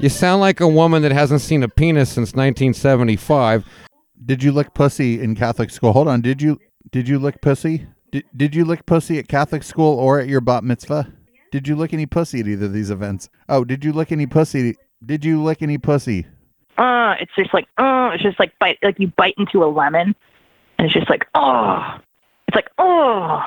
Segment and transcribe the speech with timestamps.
[0.00, 3.64] You sound like a woman that hasn't seen a penis since 1975.
[4.24, 5.92] Did you lick pussy in Catholic school?
[5.92, 6.20] Hold on.
[6.20, 6.60] Did you
[6.92, 7.84] did you lick pussy?
[8.12, 11.12] Did, did you lick pussy at Catholic school or at your bat mitzvah?
[11.50, 13.28] Did you lick any pussy at either of these events?
[13.48, 14.76] Oh, did you lick any pussy?
[15.04, 16.26] Did you lick any pussy?
[16.76, 20.14] Uh, it's just like, uh, it's just like bite, like you bite into a lemon,
[20.78, 21.98] and it's just like, oh,
[22.46, 23.42] it's like, oh.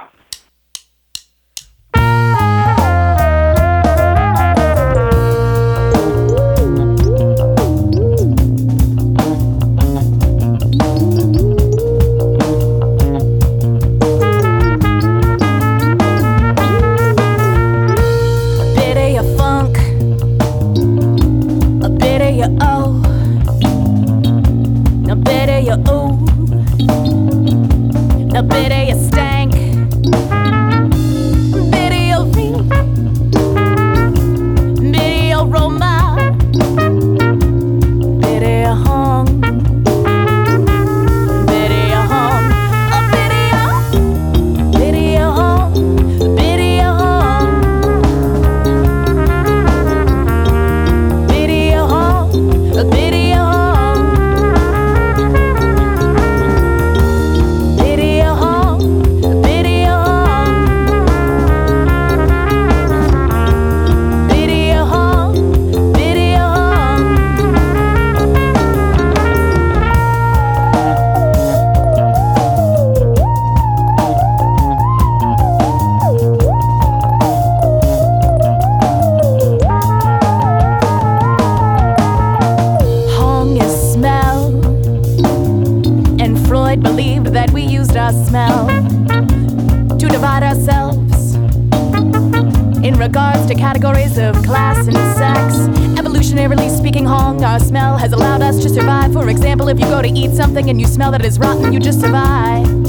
[99.32, 101.80] Example, if you go to eat something and you smell that it is rotten, you
[101.80, 102.81] just survived.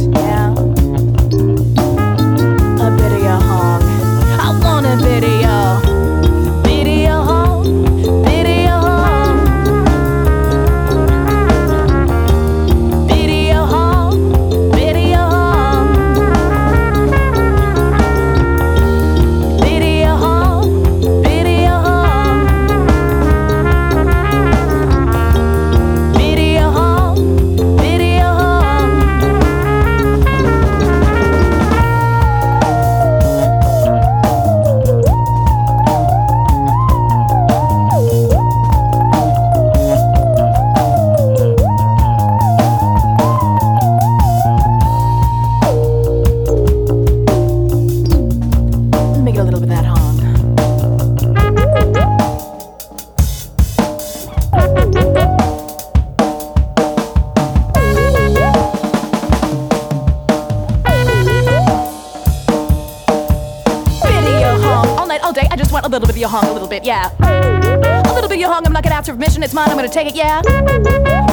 [69.43, 70.43] Permission, it's mine, I'm gonna take it, yeah.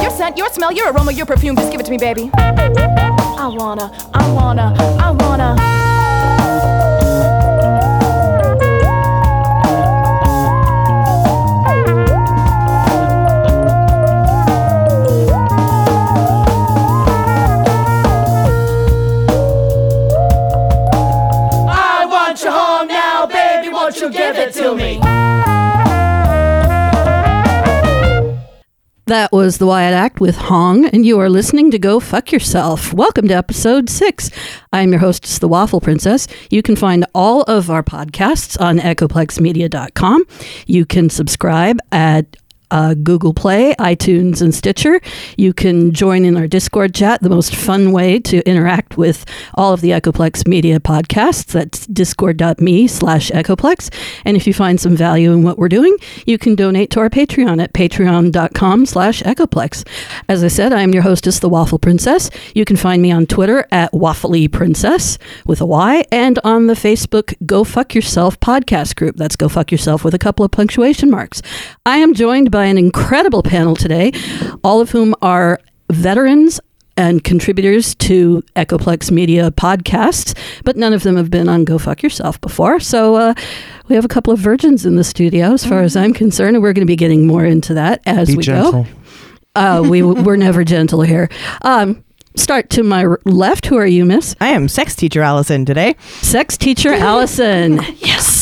[0.02, 2.30] Your scent, your smell, your aroma, your perfume, just give it to me, baby.
[2.34, 5.56] I wanna, I wanna, I wanna.
[21.72, 22.06] I
[25.00, 25.09] want
[29.10, 32.92] That was the Wyatt Act with Hong, and you are listening to Go Fuck Yourself.
[32.92, 34.30] Welcome to episode six.
[34.72, 36.28] I'm your hostess, the Waffle Princess.
[36.48, 40.24] You can find all of our podcasts on echoplexmedia.com.
[40.68, 42.36] You can subscribe at
[42.70, 45.00] uh, Google Play, iTunes, and Stitcher.
[45.36, 49.72] You can join in our Discord chat, the most fun way to interact with all
[49.72, 51.46] of the Echoplex Media podcasts.
[51.46, 53.92] That's discord.me slash Echoplex.
[54.24, 57.10] And if you find some value in what we're doing, you can donate to our
[57.10, 59.86] Patreon at patreon.com slash Echoplex.
[60.28, 62.30] As I said, I am your hostess, the Waffle Princess.
[62.54, 66.74] You can find me on Twitter at Waffly Princess with a Y and on the
[66.74, 69.16] Facebook Go Fuck Yourself podcast group.
[69.16, 71.42] That's Go Fuck Yourself with a couple of punctuation marks.
[71.86, 74.12] I am joined by an incredible panel today,
[74.64, 75.60] all of whom are
[75.90, 76.60] veterans
[76.96, 82.02] and contributors to Echoplex Media podcasts, but none of them have been on Go Fuck
[82.02, 82.78] Yourself before.
[82.78, 83.34] So uh,
[83.88, 86.62] we have a couple of virgins in the studio, as far as I'm concerned, and
[86.62, 88.82] we're going to be getting more into that as Be we gentle.
[88.84, 88.86] go.
[89.54, 91.30] Uh, we we're never gentle here.
[91.62, 92.04] Um,
[92.36, 93.66] start to my r- left.
[93.66, 94.36] Who are you, Miss?
[94.40, 95.96] I am sex teacher Allison today.
[96.20, 97.80] Sex teacher Allison.
[97.96, 98.39] yes.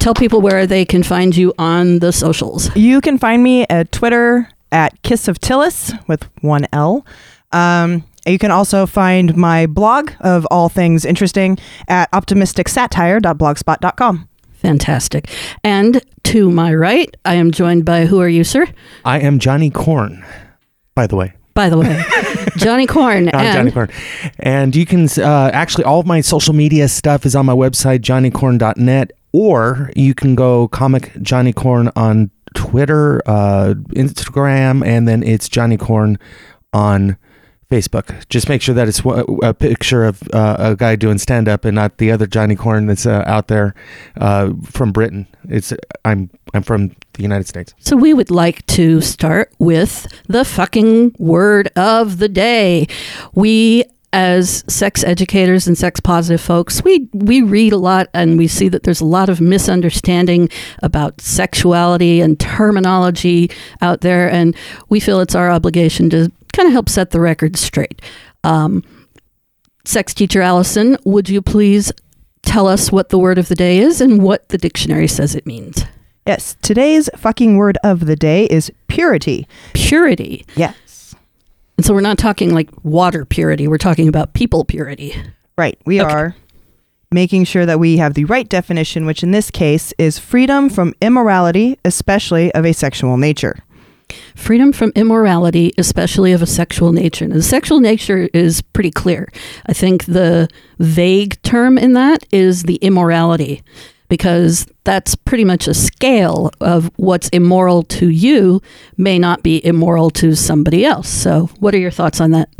[0.00, 2.74] Tell people where they can find you on the socials.
[2.74, 7.04] You can find me at Twitter at Kiss of Tillis with one L.
[7.52, 14.28] Um, you can also find my blog of all things interesting at optimisticsatire.blogspot.com.
[14.54, 15.28] Fantastic.
[15.62, 18.66] And to my right, I am joined by who are you, sir?
[19.04, 20.24] I am Johnny Corn,
[20.94, 21.34] by the way.
[21.52, 22.02] By the way,
[22.56, 23.28] Johnny Corn.
[23.28, 23.90] I'm and Johnny Corn.
[24.38, 27.98] And you can, uh, actually, all of my social media stuff is on my website,
[27.98, 35.48] johnnycorn.net, or you can go Comic Johnny Corn on Twitter, uh, Instagram, and then it's
[35.48, 36.18] Johnny Corn
[36.72, 37.16] on
[37.70, 38.28] Facebook.
[38.28, 39.00] Just make sure that it's
[39.42, 42.86] a picture of uh, a guy doing stand up and not the other Johnny Corn
[42.86, 43.74] that's uh, out there
[44.16, 45.26] uh, from Britain.
[45.48, 45.72] It's
[46.04, 47.72] I'm I'm from the United States.
[47.78, 52.88] So we would like to start with the fucking word of the day.
[53.34, 58.48] We as sex educators and sex positive folks, we we read a lot and we
[58.48, 60.48] see that there's a lot of misunderstanding
[60.82, 64.56] about sexuality and terminology out there and
[64.88, 68.02] we feel it's our obligation to kind of help set the record straight.
[68.42, 68.82] Um,
[69.84, 71.92] sex teacher Allison, would you please
[72.42, 75.46] tell us what the word of the day is and what the dictionary says it
[75.46, 75.84] means?
[76.26, 79.46] Yes, today's fucking word of the day is purity.
[79.72, 80.44] Purity.
[80.54, 80.74] Yes.
[81.80, 85.14] And so we're not talking like water purity, we're talking about people purity.
[85.56, 85.78] Right.
[85.86, 86.12] We Okay.
[86.12, 86.36] are
[87.10, 90.92] making sure that we have the right definition, which in this case is freedom from
[91.00, 93.60] immorality, especially of a sexual nature.
[94.36, 97.24] Freedom from immorality, especially of a sexual nature.
[97.24, 99.32] And the sexual nature is pretty clear.
[99.64, 100.48] I think the
[100.80, 103.62] vague term in that is the immorality,
[104.10, 108.60] because that's pretty much a scale of what's immoral to you
[108.98, 111.08] may not be immoral to somebody else.
[111.08, 112.50] So, what are your thoughts on that?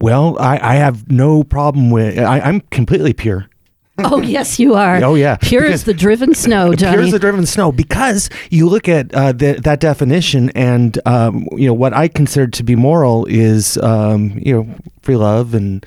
[0.00, 2.18] Well, I, I have no problem with.
[2.18, 3.48] I, I'm completely pure.
[3.96, 4.96] Oh, yes, you are.
[5.04, 6.94] Oh yeah, Pure Because- as the driven snow, Johnny.
[6.96, 11.46] Pure as the driven snow, because you look at uh, the, that definition, and um,
[11.52, 15.86] you know what I consider to be moral is um, you know free love, and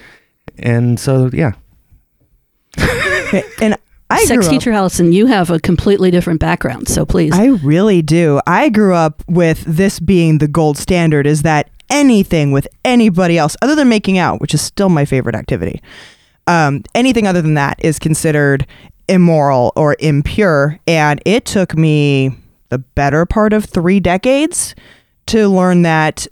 [0.58, 1.52] and so yeah.
[3.62, 3.76] And
[4.10, 7.34] I Sex grew up- teacher Allison, you have a completely different background, so please.
[7.34, 8.40] I really do.
[8.48, 13.56] I grew up with this being the gold standard is that anything with anybody else
[13.62, 15.82] other than making out, which is still my favorite activity.
[16.48, 18.66] Um, anything other than that is considered
[19.10, 22.36] immoral or impure and it took me
[22.70, 24.76] the better part of 3 decades
[25.28, 26.28] to learn that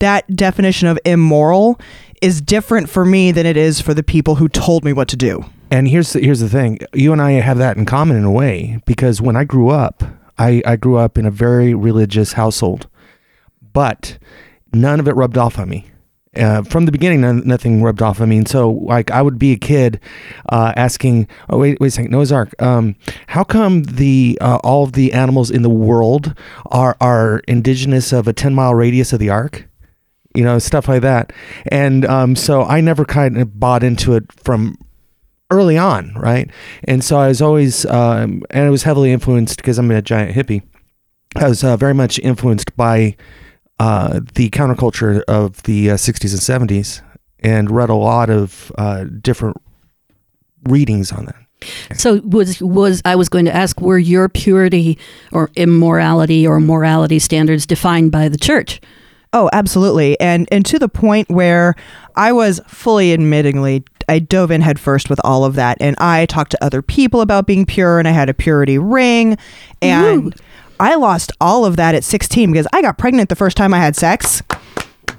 [0.00, 1.80] that definition of immoral
[2.20, 5.16] is different for me than it is for the people who told me what to
[5.16, 5.44] do.
[5.70, 8.30] And here's the, here's the thing: you and I have that in common in a
[8.30, 10.02] way because when I grew up,
[10.38, 12.88] I, I grew up in a very religious household,
[13.72, 14.18] but
[14.72, 15.90] none of it rubbed off on me.
[16.36, 19.52] Uh, from the beginning, nothing rubbed off on me, and so like I would be
[19.52, 20.00] a kid
[20.48, 22.60] uh, asking, "Oh wait, wait a second, Noah's Ark.
[22.60, 22.96] Um,
[23.28, 26.36] how come the uh, all of the animals in the world
[26.72, 29.68] are are indigenous of a ten mile radius of the ark?"
[30.34, 31.32] You know, stuff like that.
[31.66, 34.76] And um, so I never kind of bought into it from
[35.50, 36.50] early on, right?
[36.84, 40.34] And so I was always, um, and I was heavily influenced because I'm a giant
[40.34, 40.62] hippie.
[41.36, 43.16] I was uh, very much influenced by
[43.78, 47.02] uh, the counterculture of the uh, 60s and 70s
[47.40, 49.56] and read a lot of uh, different
[50.64, 51.36] readings on that.
[51.96, 54.98] So was was I was going to ask were your purity
[55.32, 58.82] or immorality or morality standards defined by the church?
[59.32, 60.18] Oh, absolutely.
[60.20, 61.74] And and to the point where
[62.16, 66.50] I was fully admittingly I dove in headfirst with all of that and I talked
[66.52, 69.36] to other people about being pure and I had a purity ring
[69.82, 70.34] and
[70.80, 73.78] I lost all of that at 16 because I got pregnant the first time I
[73.78, 74.42] had sex.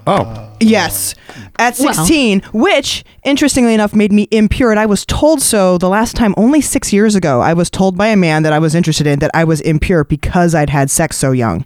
[0.08, 1.16] Oh, Yes.
[1.58, 1.92] At Wow.
[1.94, 6.34] 16, which interestingly enough made me impure and I was told so the last time
[6.38, 7.42] only 6 years ago.
[7.42, 10.04] I was told by a man that I was interested in that I was impure
[10.04, 11.66] because I'd had sex so young.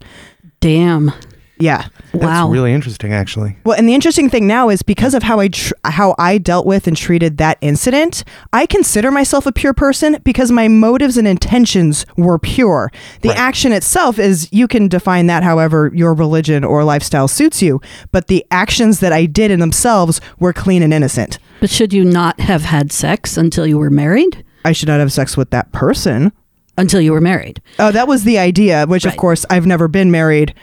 [0.60, 1.12] Damn.
[1.60, 1.88] Yeah.
[2.14, 2.50] that's wow.
[2.50, 3.58] really interesting, actually.
[3.66, 6.66] Well, and the interesting thing now is because of how I tr- how I dealt
[6.66, 8.24] with and treated that incident,
[8.54, 12.92] I consider myself a pure person because my motives and intentions were pure.
[13.22, 13.38] The Right.
[13.38, 17.82] action itself is you can define that however your religion or lifestyle suits you,
[18.14, 21.40] but the actions that I did in themselves were clean and innocent.
[21.60, 24.46] But should you not have had sex until you were married?
[24.64, 26.32] I should not have sex with that person.
[26.78, 27.62] Until you were married.
[27.78, 30.54] Oh, that was the idea, which of course I've never been married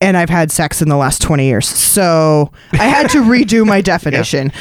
[0.00, 1.66] and I've had sex in the last 20 years.
[1.66, 4.52] So I had to redo my definition.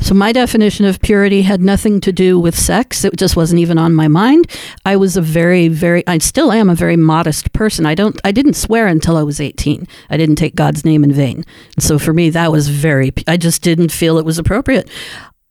[0.00, 3.04] So my definition of purity had nothing to do with sex.
[3.04, 4.50] It just wasn't even on my mind.
[4.84, 7.86] I was a very very I still am a very modest person.
[7.86, 9.86] I don't I didn't swear until I was 18.
[10.10, 11.44] I didn't take God's name in vain.
[11.78, 14.90] So for me that was very I just didn't feel it was appropriate.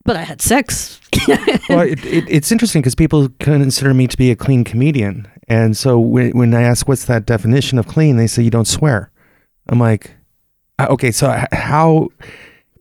[0.05, 1.01] But I had sex
[1.69, 5.77] well, it, it, it's interesting because people consider me to be a clean comedian, and
[5.77, 9.11] so when, when I ask what's that definition of clean, they say you don't swear.
[9.69, 10.11] I'm like,
[10.79, 12.09] okay, so how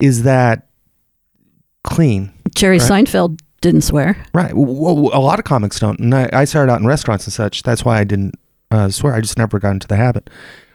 [0.00, 0.68] is that
[1.84, 2.32] clean?
[2.54, 3.06] Jerry Right.
[3.06, 4.22] Seinfeld didn't swear.
[4.34, 4.52] Right.
[4.54, 5.98] Well, a lot of comics don't.
[5.98, 7.62] And I, I started out in restaurants and such.
[7.62, 8.34] That's why I didn't
[8.70, 9.14] uh, swear.
[9.14, 10.28] I just never got into the habit.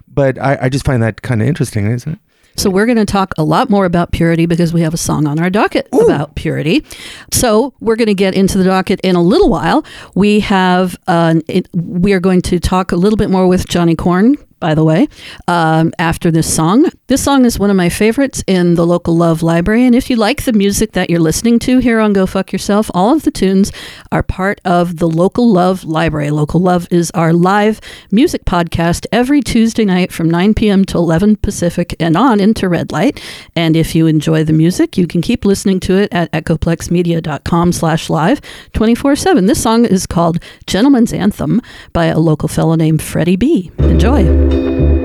[0.08, 2.20] But I, I just find that kind of interesting, isn't it?
[2.56, 5.28] So we're going to talk a lot more about purity because we have a song
[5.28, 6.86] on our docket about purity.
[7.32, 9.86] So we're going to get into the docket in a little while.
[10.16, 13.96] We have uh, it, we are going to talk a little bit more with Johnny
[13.96, 14.36] Corn.
[14.62, 15.08] By the way,
[15.48, 19.42] um, after this song, this song is one of my favorites in the local Love
[19.42, 19.86] Library.
[19.88, 22.92] And if you like the music that you're listening to here on Go Fuck Yourself,
[22.94, 23.72] all of the tunes
[24.12, 26.30] are part of the Local Love Library.
[26.30, 30.86] Local Love is our live music podcast every Tuesday night from 9 p.m.
[30.86, 33.20] to 11 Pacific and on into Red Light.
[33.56, 38.12] And if you enjoy the music, you can keep listening to it at echoplexmedia.com slash
[38.12, 38.42] live
[38.74, 39.48] 24-7.
[39.48, 40.38] This song is called
[40.68, 41.62] Gentleman's Anthem
[41.94, 43.72] by a local fellow named Freddie B.
[43.80, 44.51] Enjoy.
[44.52, 45.01] Freddie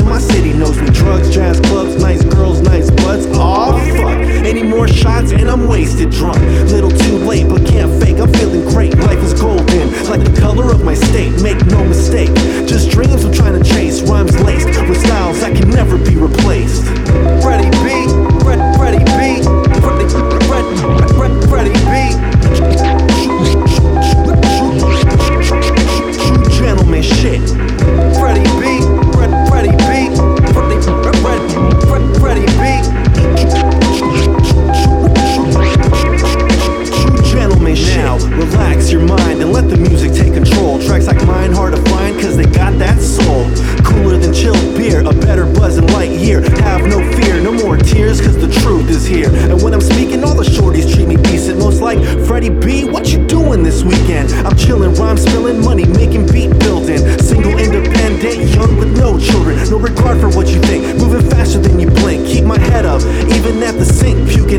[0.00, 0.88] in my city knows me.
[0.90, 3.26] Drugs, jazz clubs, nice girls, nice buds.
[3.26, 4.18] Aw, fuck.
[4.44, 6.40] Any more shots and I'm wasted drunk.
[6.70, 8.18] Little too late, but can't fake.
[8.18, 8.96] I'm feeling great.
[8.98, 11.40] Life is golden, like the color of my state.
[11.42, 12.34] Make no mistake.
[12.66, 14.02] Just dreams I'm trying to chase.
[14.02, 16.99] Rhymes laced with styles that can never be replaced.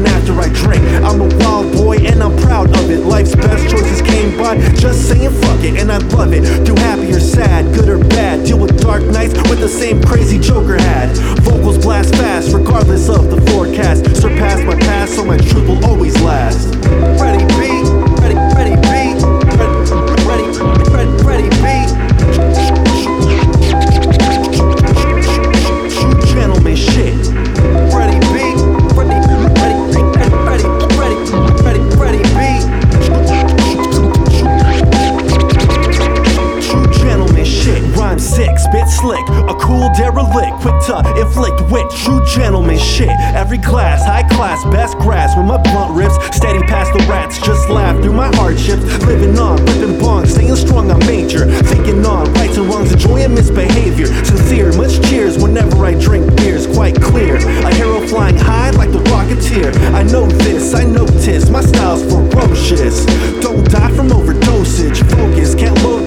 [0.01, 0.83] Puking after I drink.
[1.03, 2.99] I'm a wild boy and I'm proud of it.
[2.99, 6.43] Life's best choices came by just saying fuck it, and I love it.
[6.65, 8.45] Through happy or sad, good or bad.
[8.45, 11.09] Deal with dark nights with the same crazy Joker had.
[11.39, 14.05] Vocals blast fast, regardless of the forecast.
[14.15, 16.73] Surpass my past, so my truth will always last.
[17.17, 17.70] Freddie B.
[40.61, 41.89] quick to inflict wit.
[41.91, 43.09] True gentleman shit.
[43.33, 45.35] Every class, high class, best grass.
[45.35, 47.39] With my blunt rips, steady past the rats.
[47.39, 48.83] Just laugh through my hardships.
[49.05, 51.45] Living on, ripping bongs, staying strong, I'm major.
[51.63, 54.07] Thinking on rights and wrongs, enjoying misbehavior.
[54.23, 56.67] Sincere, much cheers whenever I drink beers.
[56.67, 57.35] Quite clear.
[57.37, 59.75] A hero flying high like the Rocketeer.
[59.93, 61.49] I know this, I notice.
[61.49, 63.05] My style's ferocious.
[63.41, 64.99] Don't die from overdosage.
[65.09, 65.55] Focus,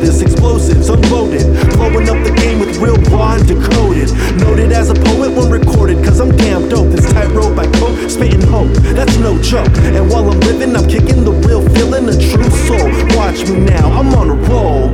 [0.05, 0.21] this.
[0.21, 1.47] Explosives unloaded.
[1.77, 4.11] Blowing up the game with real raw decoded.
[4.39, 6.89] Noted as a poet when recorded, cause I'm damn dope.
[6.91, 8.73] This tightrope I cope, spitting hope.
[8.97, 9.73] That's no joke.
[9.97, 12.89] And while I'm living, I'm kicking the real feeling, a true soul.
[13.17, 14.91] Watch me now, I'm on a roll.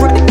[0.00, 0.23] Ready,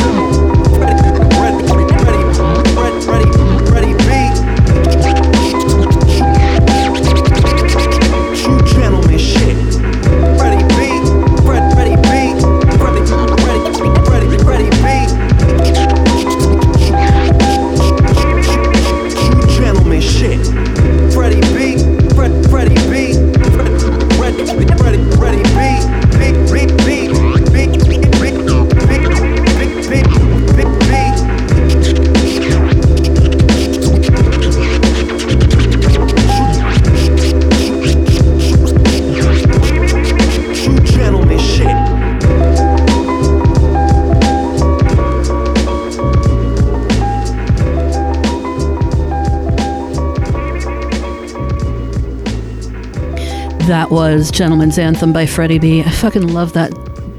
[53.68, 55.82] That was Gentleman's Anthem by Freddie B.
[55.82, 56.72] I fucking love that.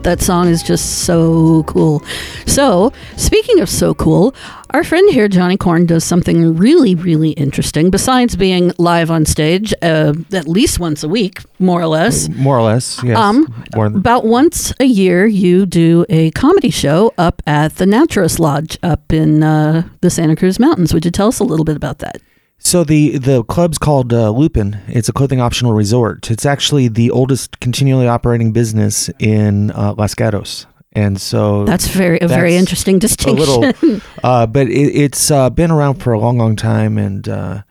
[0.03, 2.03] That song is just so cool.
[2.47, 4.35] So, speaking of so cool,
[4.71, 7.89] our friend here, Johnny Corn, does something really, really interesting.
[7.91, 12.59] Besides being live on stage uh, at least once a week, more or less, More
[12.59, 13.17] or less, yes.
[13.17, 18.39] Um, than- about once a year, you do a comedy show up at the Naturist
[18.39, 20.93] Lodge up in uh, the Santa Cruz Mountains.
[20.93, 22.21] Would you tell us a little bit about that?
[22.59, 24.81] So the the club's called uh, Lupin.
[24.89, 26.31] It's a clothing optional resort.
[26.31, 32.19] It's actually the oldest continually operating business in uh, Los Gatos, and so That's very
[32.21, 33.61] a very That's interesting a distinction.
[33.61, 34.01] little.
[34.25, 37.63] uh, but it, it's uh, been around for a long, long time, and uh,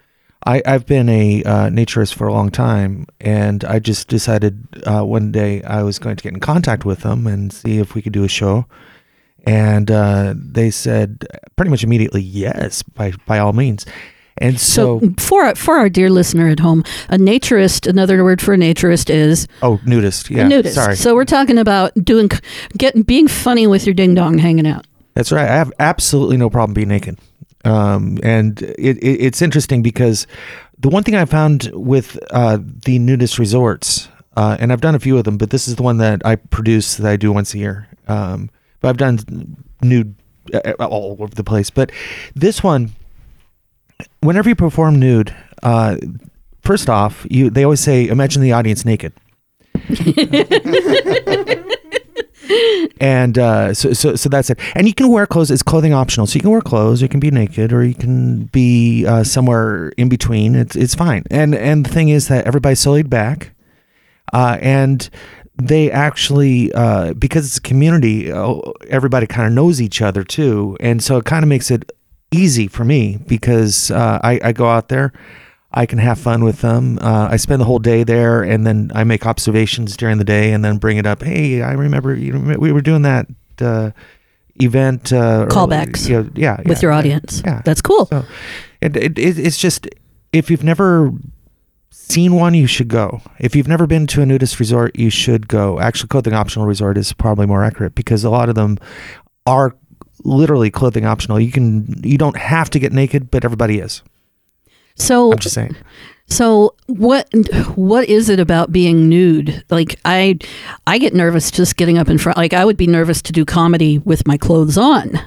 [0.45, 5.03] I, I've been a uh, naturist for a long time, and I just decided uh,
[5.03, 8.01] one day I was going to get in contact with them and see if we
[8.03, 8.67] could do a show.
[9.45, 11.25] And uh, they said
[11.57, 13.85] pretty much immediately yes, by by all means.
[14.37, 18.53] And so, So, for for our dear listener at home, a naturist, another word for
[18.53, 20.75] a naturist is oh, nudist, yeah, nudist.
[20.75, 22.29] sorry, So we're talking about doing
[22.77, 24.85] getting being funny with your ding dong hanging out.
[25.13, 25.47] That's right.
[25.47, 27.19] I have absolutely no problem being naked.
[27.65, 30.27] Um, and it, it, it's interesting because
[30.79, 34.99] the one thing I found with uh, the nudist resorts, uh, and I've done a
[34.99, 37.53] few of them, but this is the one that I produce that I do once
[37.53, 37.87] a year.
[38.07, 38.49] Um,
[38.81, 40.15] but I've done nude
[40.53, 41.69] uh, all over the place.
[41.69, 41.91] But
[42.35, 42.91] this one,
[44.21, 45.97] whenever you perform nude, uh,
[46.63, 49.13] first off, you they always say, imagine the audience naked.
[52.99, 54.59] and uh, so, so so that's it.
[54.75, 56.27] And you can wear clothes; it's clothing optional.
[56.27, 59.89] So you can wear clothes, you can be naked, or you can be uh, somewhere
[59.97, 60.55] in between.
[60.55, 61.23] It's it's fine.
[61.29, 63.53] And and the thing is that everybody's so laid back,
[64.31, 65.09] uh, and
[65.61, 70.77] they actually uh, because it's a community, uh, everybody kind of knows each other too,
[70.79, 71.91] and so it kind of makes it
[72.33, 75.13] easy for me because uh, I, I go out there.
[75.71, 76.99] I can have fun with them.
[77.01, 80.51] Uh, I spend the whole day there, and then I make observations during the day,
[80.53, 81.23] and then bring it up.
[81.23, 82.33] Hey, I remember you.
[82.33, 83.25] Remember, we were doing that
[83.59, 83.89] uh,
[84.61, 85.11] event.
[85.11, 86.09] Uh, Callbacks.
[86.11, 87.41] early- yeah, yeah, with your audience.
[87.43, 88.05] Yeah, That's cool.
[88.05, 88.23] So
[88.81, 89.87] it, it, it's just
[90.31, 91.11] if you've never
[91.89, 93.21] seen one, you should go.
[93.39, 95.79] If you've never been to a nudist resort, you should go.
[95.79, 98.77] Actually, clothing optional resort is probably more accurate because a lot of them
[99.47, 99.75] are
[100.23, 101.39] literally clothing optional.
[101.39, 104.01] You can you don't have to get naked, but everybody is.
[104.95, 105.75] So I'm just saying.
[106.27, 107.27] So what
[107.75, 109.63] what is it about being nude?
[109.69, 110.39] Like I
[110.87, 112.37] I get nervous just getting up in front.
[112.37, 115.19] Like I would be nervous to do comedy with my clothes on.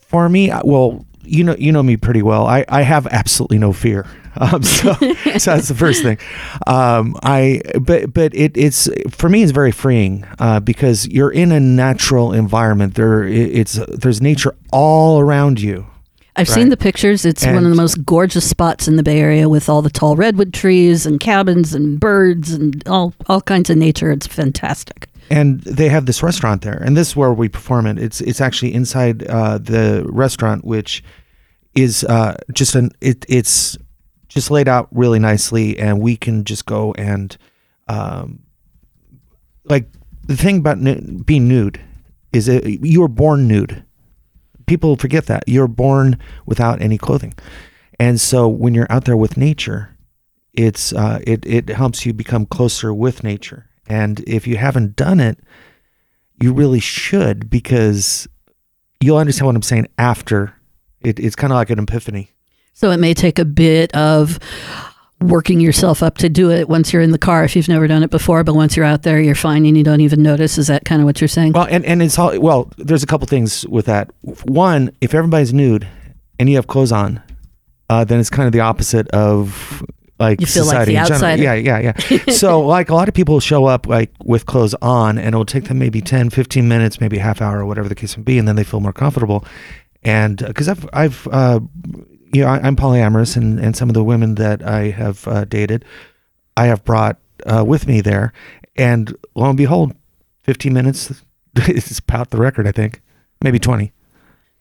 [0.00, 2.46] For me, well, you know, you know me pretty well.
[2.46, 4.06] I, I have absolutely no fear.
[4.34, 6.16] Um, so, so that's the first thing.
[6.66, 11.52] Um, I, but, but it, it's for me, it's very freeing uh, because you're in
[11.52, 12.94] a natural environment.
[12.94, 15.86] There, it's there's nature all around you.
[16.34, 17.26] I've seen the pictures.
[17.26, 20.16] It's one of the most gorgeous spots in the Bay Area with all the tall
[20.16, 24.10] redwood trees and cabins and birds and all all kinds of nature.
[24.10, 25.08] It's fantastic.
[25.30, 26.82] And they have this restaurant there.
[26.82, 27.98] And this is where we perform it.
[27.98, 31.02] It's it's actually inside uh, the restaurant which
[31.74, 33.76] is uh, just an it, it's
[34.28, 35.78] just laid out really nicely.
[35.78, 37.36] And we can just go and
[37.88, 38.40] um,
[39.64, 39.88] like
[40.26, 40.78] the thing about
[41.26, 41.80] being nude
[42.32, 43.84] is that you were born nude.
[44.66, 45.44] People forget that.
[45.46, 47.34] You're born without any clothing.
[47.98, 49.92] And so when you're out there with nature
[50.52, 55.20] it's uh, it, it helps you become closer with nature and if you haven't done
[55.20, 55.38] it
[56.40, 58.26] you really should because
[59.00, 60.54] you'll understand what i'm saying after
[61.00, 62.30] it, it's kind of like an epiphany
[62.74, 64.38] So it may take a bit of
[65.20, 68.02] working yourself up to do it once you're in the car if you've never done
[68.02, 70.58] it before, but once you're out there, you're fine and you don't even notice.
[70.58, 71.52] Is that kind of what you're saying?
[71.52, 74.10] well and, and it's all well there's a couple things with that
[74.44, 75.86] one if everybody's nude
[76.38, 77.22] and you have clothes on
[77.90, 79.82] uh, then it's kind of the opposite of
[80.22, 81.38] like You feel like society the in general.
[81.38, 85.18] yeah yeah yeah so like a lot of people show up like with clothes on
[85.18, 88.16] and it'll take them maybe 10 15 minutes maybe half hour or whatever the case
[88.16, 89.44] may be and then they feel more comfortable
[90.02, 91.60] and because i've i've uh
[92.34, 95.44] you know I, i'm polyamorous and and some of the women that i have uh,
[95.44, 95.84] dated
[96.56, 98.32] i have brought uh, with me there
[98.76, 99.92] and lo and behold
[100.44, 101.12] 15 minutes
[101.68, 103.00] is about the record i think
[103.42, 103.92] maybe 20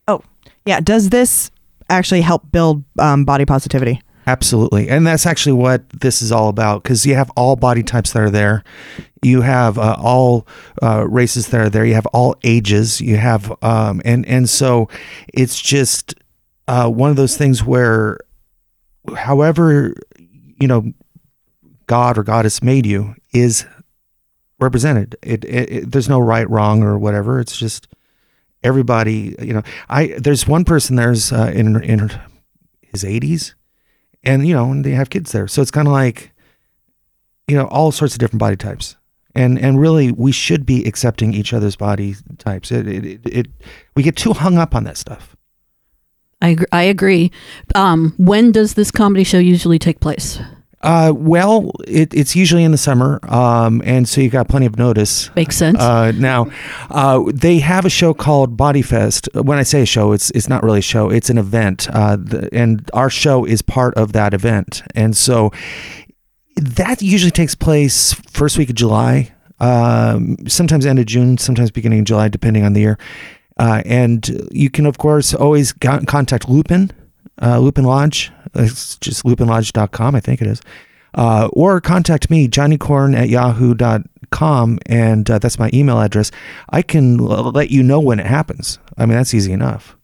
[0.07, 0.21] Oh,
[0.65, 0.79] yeah.
[0.81, 1.51] Does this
[1.87, 4.01] actually help build um, body positivity?
[4.31, 4.87] Absolutely.
[4.87, 8.21] And that's actually what this is all about because you have all body types that
[8.21, 8.63] are there.
[9.21, 10.47] You have uh, all
[10.81, 11.83] uh, races that are there.
[11.83, 13.01] You have all ages.
[13.01, 14.87] You have, um, and, and so
[15.33, 16.15] it's just
[16.69, 18.19] uh, one of those things where,
[19.17, 19.95] however,
[20.61, 20.93] you know,
[21.87, 23.65] God or goddess made you is
[24.61, 25.17] represented.
[25.21, 27.41] It, it, it there's no right, wrong, or whatever.
[27.41, 27.89] It's just
[28.63, 29.35] everybody.
[29.41, 32.11] You know, I there's one person there's uh, in in
[32.81, 33.55] his 80s
[34.23, 36.31] and you know and they have kids there so it's kind of like
[37.51, 38.95] you know, all sorts of different body types.
[39.35, 42.71] And and really, we should be accepting each other's body types.
[42.71, 43.47] It it, it, it
[43.95, 45.35] we get too hung up on that stuff.
[46.41, 46.57] I.
[46.71, 47.31] I agree.
[47.75, 50.39] Um, when does this comedy show usually take place?
[50.83, 54.77] Uh, well, it, it's usually in the summer, um, and so you got plenty of
[54.77, 55.33] notice.
[55.35, 55.79] Makes sense.
[55.79, 56.49] Uh, now,
[56.89, 59.29] uh, they have a show called Body Fest.
[59.33, 62.15] When I say a show, it's it's not really a show; it's an event, uh,
[62.15, 64.81] the, and our show is part of that event.
[64.95, 65.51] And so
[66.55, 71.99] that usually takes place first week of July, um, sometimes end of June, sometimes beginning
[71.99, 72.97] of July, depending on the year.
[73.57, 76.91] Uh, and you can, of course, always contact Lupin,
[77.41, 78.31] uh, Lupin Lodge.
[78.55, 80.61] It's just lupinlodge.com, I think it is.
[81.13, 86.31] Uh, or contact me, johnnycorn at yahoo.com, and uh, that's my email address.
[86.69, 88.79] I can l- let you know when it happens.
[88.97, 89.97] I mean, that's easy enough.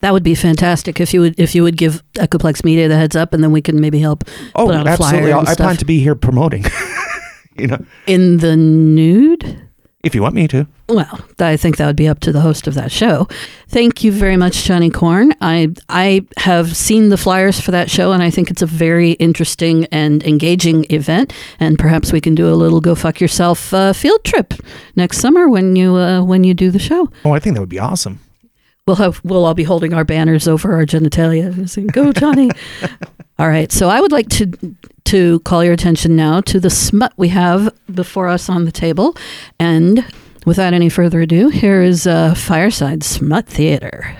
[0.00, 3.16] that would be fantastic if you would if you would give Echoplex Media the heads
[3.16, 5.32] up, and then we can maybe help Oh, put out a flyer absolutely.
[5.32, 5.56] I stuff.
[5.56, 6.64] plan to be here promoting,
[7.58, 9.68] you know, in the nude.
[10.02, 10.66] If you want me to.
[10.88, 13.28] Well, I think that would be up to the host of that show.
[13.68, 15.32] Thank you very much, Johnny Corn.
[15.40, 19.12] I I have seen the flyers for that show, and I think it's a very
[19.12, 21.32] interesting and engaging event.
[21.60, 24.54] And perhaps we can do a little go fuck yourself uh, field trip
[24.96, 27.08] next summer when you uh, when you do the show.
[27.24, 28.18] Oh, I think that would be awesome.
[28.86, 32.50] We'll have we'll all be holding our banners over our genitalia, and saying, "Go, Johnny!"
[33.38, 33.70] all right.
[33.70, 34.46] So I would like to
[35.12, 39.14] to call your attention now to the smut we have before us on the table,
[39.58, 40.02] and
[40.46, 44.16] without any further ado, here is uh, Fireside Smut Theater.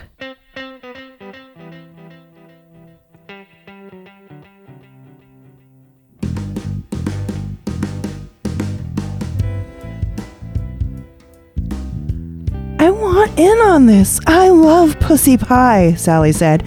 [12.79, 14.21] I want in on this.
[14.27, 16.65] I love pussy pie, Sally said.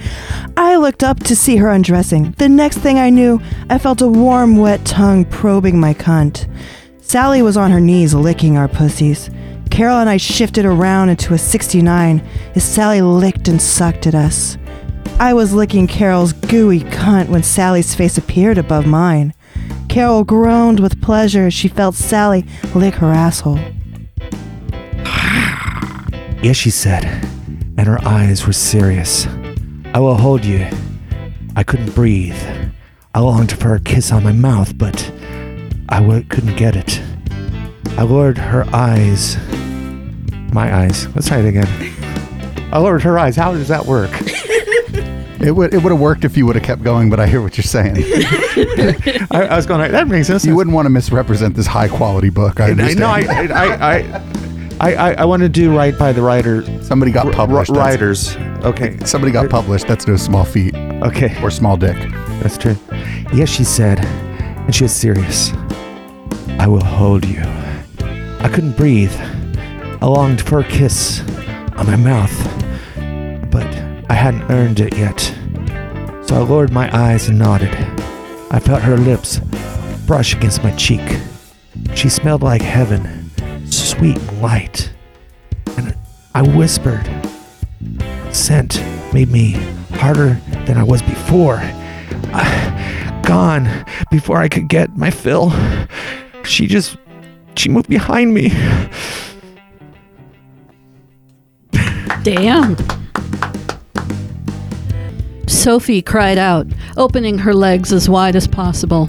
[0.58, 2.32] I looked up to see her undressing.
[2.38, 6.48] The next thing I knew, I felt a warm, wet tongue probing my cunt.
[7.02, 9.28] Sally was on her knees licking our pussies.
[9.70, 14.56] Carol and I shifted around into a 69 as Sally licked and sucked at us.
[15.20, 19.34] I was licking Carol's gooey cunt when Sally's face appeared above mine.
[19.90, 23.58] Carol groaned with pleasure as she felt Sally lick her asshole.
[26.42, 27.04] Yes, she said,
[27.76, 29.26] and her eyes were serious.
[29.96, 30.68] I will hold you.
[31.56, 32.36] I couldn't breathe.
[33.14, 35.10] I longed for a kiss on my mouth, but
[35.88, 37.00] I w- couldn't get it.
[37.96, 39.38] I lowered her eyes.
[40.52, 41.06] My eyes.
[41.14, 41.66] Let's try it again.
[42.72, 43.36] I lowered her eyes.
[43.36, 44.10] How does that work?
[45.40, 47.40] It would it would have worked if you would have kept going, but I hear
[47.40, 47.96] what you're saying.
[49.30, 49.92] I, I was going.
[49.92, 50.44] That makes sense.
[50.44, 52.60] you wouldn't want to misrepresent this high quality book.
[52.60, 53.00] I understand.
[53.00, 53.08] know.
[53.08, 54.35] I, I, I,
[54.78, 56.62] I, I, I want to do right by the writer.
[56.82, 57.72] somebody got published.
[57.72, 58.36] that's- writers.
[58.64, 58.98] Okay.
[59.04, 59.86] Somebody got published.
[59.86, 61.34] That's no small feat Okay.
[61.42, 61.96] or small dick.
[62.42, 62.76] That's true.
[63.32, 65.52] Yes, she said, and she was serious.
[66.58, 67.40] I will hold you.
[67.40, 69.12] I couldn't breathe.
[69.16, 71.20] I longed for a kiss
[71.76, 72.32] on my mouth,
[73.50, 73.66] but
[74.10, 75.18] I hadn't earned it yet.
[76.26, 77.74] So I lowered my eyes and nodded.
[78.50, 79.38] I felt her lips
[80.06, 81.18] brush against my cheek.
[81.94, 83.25] She smelled like heaven,
[83.96, 84.90] sweet and light.
[85.76, 85.94] And
[86.34, 87.08] I whispered.
[88.32, 88.82] Scent
[89.12, 89.52] made me
[89.92, 90.34] harder
[90.66, 91.60] than I was before.
[92.32, 92.74] I-
[93.26, 93.68] gone
[94.10, 95.52] before I could get my fill.
[96.44, 96.96] She just
[97.56, 98.50] she moved behind me.
[102.22, 102.76] Damn.
[105.48, 109.08] Sophie cried out, opening her legs as wide as possible.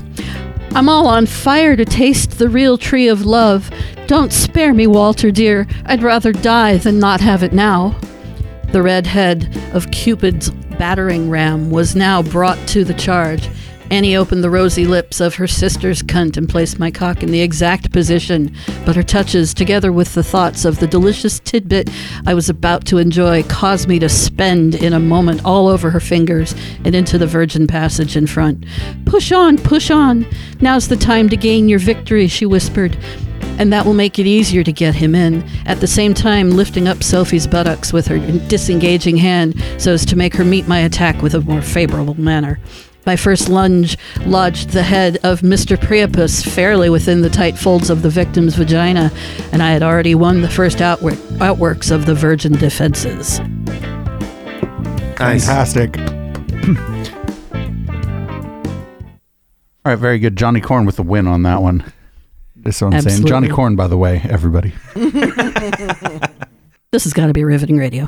[0.71, 3.71] I'm all on fire to taste the real tree of love.
[4.05, 5.67] Don't spare me, Walter, dear.
[5.85, 7.99] I'd rather die than not have it now.
[8.71, 13.49] The red head of Cupid's battering ram was now brought to the charge.
[13.89, 17.41] Annie opened the rosy lips of her sister's cunt and placed my cock in the
[17.41, 18.53] exact position,
[18.85, 21.89] but her touches, together with the thoughts of the delicious tidbit
[22.25, 26.01] I was about to enjoy, caused me to spend in a moment all over her
[26.01, 28.65] fingers and into the virgin passage in front.
[29.05, 30.27] Push on, push on.
[30.59, 32.97] Now's the time to gain your victory, she whispered
[33.59, 36.87] and that will make it easier to get him in, at the same time lifting
[36.87, 41.21] up Sophie's buttocks with her disengaging hand so as to make her meet my attack
[41.23, 42.59] with a more favorable manner.
[43.07, 45.79] My first lunge lodged the head of Mr.
[45.81, 49.13] Priapus fairly within the tight folds of the victim's vagina,
[49.53, 53.37] and I had already won the first outwork, outworks of the virgin defenses.
[55.15, 55.97] Fantastic.
[59.85, 60.35] All right, very good.
[60.35, 61.89] Johnny Corn with the win on that one.
[62.57, 63.25] That's what I'm saying.
[63.25, 64.73] Johnny Corn, by the way, everybody.
[66.91, 68.07] This has got to be riveting radio.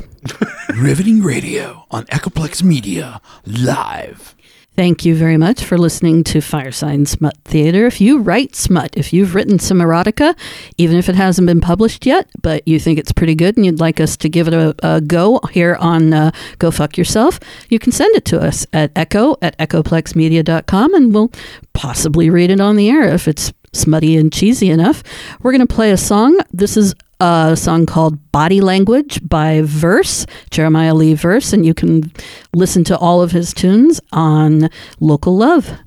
[0.73, 4.35] Riveting Radio on Echoplex Media, live.
[4.79, 7.85] Thank you very much for listening to Fireside Smut Theater.
[7.85, 10.39] If you write smut, if you've written some erotica,
[10.77, 13.81] even if it hasn't been published yet, but you think it's pretty good and you'd
[13.81, 17.77] like us to give it a, a go here on uh, Go Fuck Yourself, you
[17.77, 21.33] can send it to us at echo at echoplexmedia.com and we'll
[21.73, 25.03] possibly read it on the air if it's smutty and cheesy enough.
[25.41, 26.39] We're going to play a song.
[26.53, 32.11] This is a song called Body Language by Verse, Jeremiah Lee Verse, and you can
[32.53, 35.77] listen to all of his tunes on Local Love.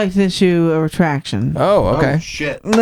[0.00, 1.52] I like to issue a retraction.
[1.58, 2.18] Oh, oh, okay.
[2.20, 2.64] shit.
[2.64, 2.72] we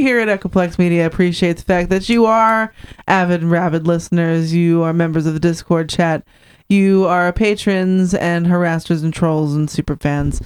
[0.00, 2.72] here at Echoplex Media appreciate the fact that you are
[3.06, 4.54] avid and rabid listeners.
[4.54, 6.26] You are members of the Discord chat.
[6.70, 10.40] You are patrons and harassers and trolls and super fans.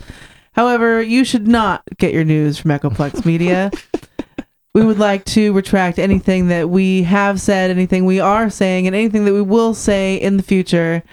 [0.55, 3.71] However, you should not get your news from Echoplex Media.
[4.75, 8.97] we would like to retract anything that we have said, anything we are saying, and
[8.97, 11.05] anything that we will say in the future,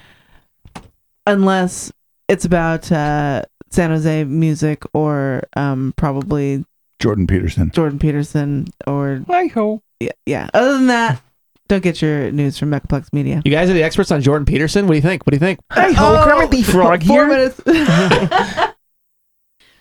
[1.28, 1.92] unless
[2.28, 6.66] it's about uh, San Jose music or um, probably
[7.00, 7.72] Jordan Peterson.
[7.72, 9.82] Jordan Peterson or Hi ho.
[10.00, 10.50] yeah, yeah.
[10.54, 11.22] Other than that,
[11.68, 13.42] don't get your news from Echoplex Media.
[13.46, 14.88] You guys are the experts on Jordan Peterson.
[14.88, 15.26] What do you think?
[15.26, 15.60] What do you think?
[15.72, 17.28] Hi ho, Kermit the Frog Four here.
[17.28, 18.74] minutes.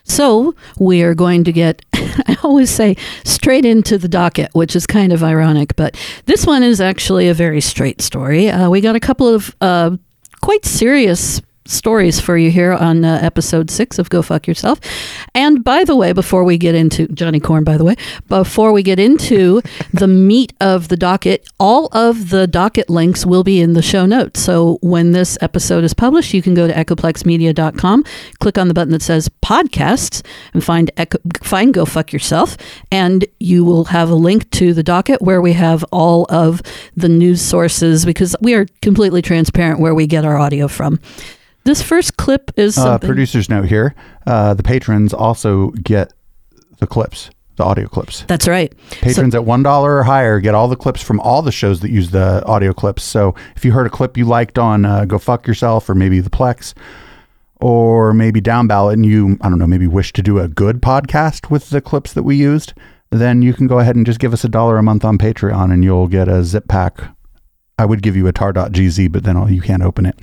[0.09, 4.87] So we are going to get, I always say, straight into the docket, which is
[4.87, 8.49] kind of ironic, but this one is actually a very straight story.
[8.49, 9.97] Uh, we got a couple of uh,
[10.43, 14.81] quite serious stories for you here on uh, episode six of Go Fuck Yourself.
[15.35, 17.97] And by the way, before we get into Johnny Corn, by the way,
[18.29, 23.45] before we get into the meat of the docket, all of the docket links will
[23.45, 24.41] be in the show notes.
[24.41, 28.05] So when this episode is published, you can go to echoplexmedia.com,
[28.41, 30.25] click on the button that says podcasts,
[30.55, 32.57] and find Echo, find Go Fuck Yourself,
[32.91, 36.63] and you will have a link to the docket where we have all of
[36.97, 40.99] the news sources because we are completely transparent where we get our audio from.
[41.67, 43.95] This first clip is Uh, producer's note here.
[44.25, 46.13] Uh, the patrons also get
[46.79, 48.25] the clips, the audio clips.
[48.29, 48.73] That's right.
[49.03, 51.91] Patrons at one dollar or higher get all the clips from all the shows that
[51.91, 53.03] use the audio clips.
[53.03, 56.21] So if you heard a clip you liked on uh, "Go Fuck Yourself" or maybe
[56.21, 56.73] the Plex,
[57.61, 60.81] or maybe Down Ballot, and you I don't know maybe wish to do a good
[60.81, 62.75] podcast with the clips that we used,
[63.11, 65.73] then you can go ahead and just give us a dollar a month on Patreon,
[65.73, 67.01] and you'll get a zip pack.
[67.77, 70.17] I would give you a tar.gz, but then you can't open it.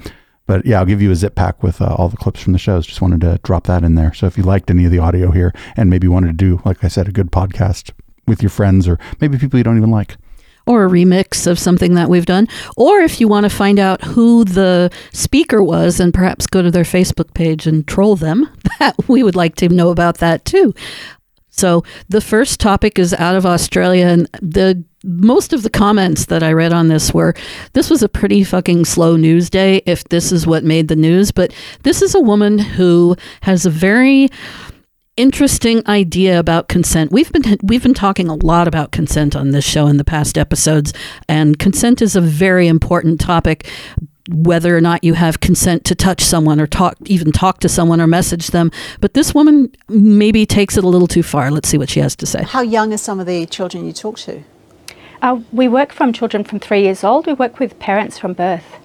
[0.45, 2.59] But yeah, I'll give you a zip pack with uh, all the clips from the
[2.59, 2.85] shows.
[2.85, 4.13] Just wanted to drop that in there.
[4.13, 6.83] So if you liked any of the audio here and maybe wanted to do, like
[6.83, 7.91] I said, a good podcast
[8.27, 10.17] with your friends or maybe people you don't even like.
[10.65, 12.47] or a remix of something that we've done.
[12.77, 16.71] Or if you want to find out who the speaker was and perhaps go to
[16.71, 20.73] their Facebook page and troll them, that we would like to know about that too.
[21.55, 26.41] So the first topic is out of Australia and the most of the comments that
[26.41, 27.35] I read on this were
[27.73, 31.31] this was a pretty fucking slow news day if this is what made the news,
[31.31, 34.29] but this is a woman who has a very
[35.15, 37.11] interesting idea about consent.
[37.11, 40.39] We've been we've been talking a lot about consent on this show in the past
[40.39, 40.91] episodes,
[41.29, 43.69] and consent is a very important topic.
[44.29, 47.99] Whether or not you have consent to touch someone or talk, even talk to someone
[47.99, 51.51] or message them, but this woman maybe takes it a little too far.
[51.51, 52.43] Let's see what she has to say.
[52.43, 54.43] How young are some of the children you talk to?
[55.21, 57.27] Uh, we work from children from three years old.
[57.27, 58.77] We work with parents from birth.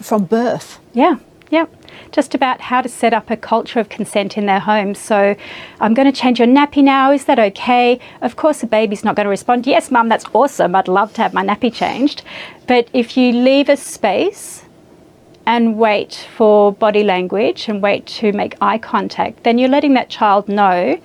[0.00, 0.78] From birth?
[0.92, 1.16] Yeah,
[1.50, 1.66] yeah.
[2.12, 4.98] Just about how to set up a culture of consent in their homes.
[4.98, 5.34] So,
[5.80, 7.12] I'm going to change your nappy now.
[7.12, 7.98] Is that okay?
[8.20, 10.74] Of course, the baby's not going to respond, Yes, mum, that's awesome.
[10.74, 12.22] I'd love to have my nappy changed.
[12.66, 14.65] But if you leave a space
[15.46, 20.10] and wait for body language and wait to make eye contact, then you're letting that
[20.10, 21.00] child know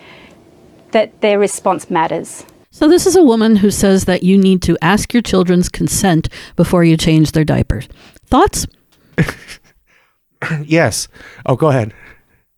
[0.91, 2.45] that their response matters.
[2.71, 6.29] So, this is a woman who says that you need to ask your children's consent
[6.55, 7.87] before you change their diapers.
[8.25, 8.65] Thoughts?
[10.63, 11.07] yes.
[11.45, 11.93] Oh, go ahead.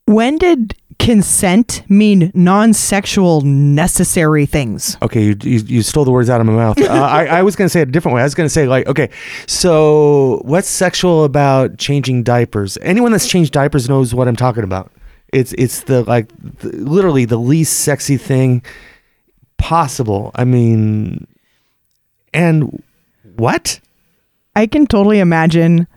[0.05, 4.97] When did consent mean non-sexual necessary things?
[5.01, 6.79] Okay, you, you, you stole the words out of my mouth.
[6.79, 8.21] Uh, I, I was going to say it a different way.
[8.21, 9.09] I was going to say, like, okay,
[9.47, 12.77] so what's sexual about changing diapers?
[12.81, 14.91] Anyone that's changed diapers knows what I'm talking about.
[15.31, 16.27] It's it's the like
[16.59, 18.61] the, literally the least sexy thing
[19.57, 20.31] possible.
[20.35, 21.25] I mean,
[22.33, 22.83] and
[23.35, 23.79] what?
[24.55, 25.87] I can totally imagine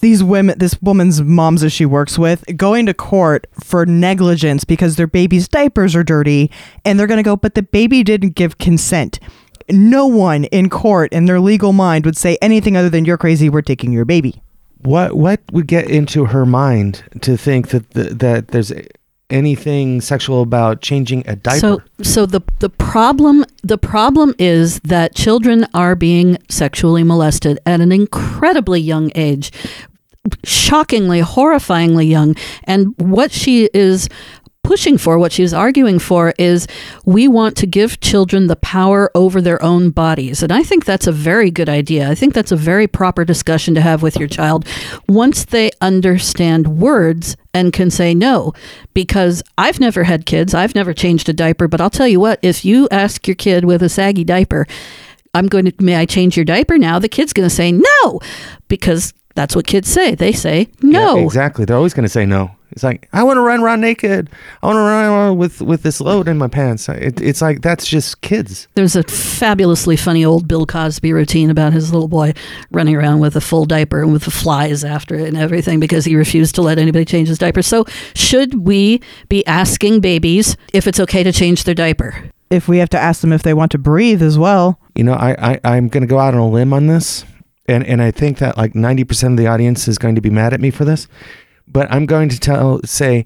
[0.00, 4.96] these women, this woman's moms that she works with, going to court for negligence because
[4.96, 6.50] their baby's diapers are dirty,
[6.84, 9.20] and they're going to go, but the baby didn't give consent.
[9.68, 13.48] No one in court in their legal mind would say anything other than "You're crazy.
[13.48, 14.42] We're taking your baby."
[14.82, 18.72] What what would get into her mind to think that the, that there's
[19.30, 21.58] anything sexual about changing a diaper?
[21.58, 27.80] So, so the the problem the problem is that children are being sexually molested at
[27.80, 29.52] an incredibly young age,
[30.44, 32.36] shockingly, horrifyingly young.
[32.64, 34.08] And what she is
[34.62, 36.66] pushing for, what she's arguing for, is
[37.04, 40.42] we want to give children the power over their own bodies.
[40.42, 42.10] And I think that's a very good idea.
[42.10, 44.66] I think that's a very proper discussion to have with your child
[45.08, 48.52] once they understand words and can say no.
[48.94, 52.38] Because I've never had kids, I've never changed a diaper, but I'll tell you what,
[52.42, 54.66] if you ask your kid with a saggy diaper,
[55.32, 56.98] I'm going to, may I change your diaper now?
[56.98, 58.20] The kid's going to say no
[58.68, 60.14] because that's what kids say.
[60.14, 61.16] They say no.
[61.16, 61.64] Yeah, exactly.
[61.64, 62.50] They're always going to say no.
[62.72, 64.28] It's like I want to run around naked.
[64.62, 66.90] I want to run around with with this load in my pants.
[66.90, 68.68] It, it's like that's just kids.
[68.74, 72.34] There's a fabulously funny old Bill Cosby routine about his little boy
[72.70, 76.04] running around with a full diaper and with the flies after it and everything because
[76.04, 77.62] he refused to let anybody change his diaper.
[77.62, 82.30] So, should we be asking babies if it's okay to change their diaper?
[82.50, 84.78] If we have to ask them if they want to breathe as well.
[84.94, 87.24] You know, I, I I'm going to go out on a limb on this,
[87.66, 90.30] and and I think that like ninety percent of the audience is going to be
[90.30, 91.08] mad at me for this,
[91.68, 93.24] but I'm going to tell say,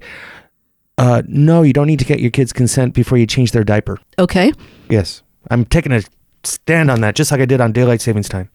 [0.97, 3.99] uh, no, you don't need to get your kids' consent before you change their diaper.
[4.19, 4.51] Okay.
[4.89, 6.01] Yes, I'm taking a
[6.43, 8.49] stand on that, just like I did on daylight savings time.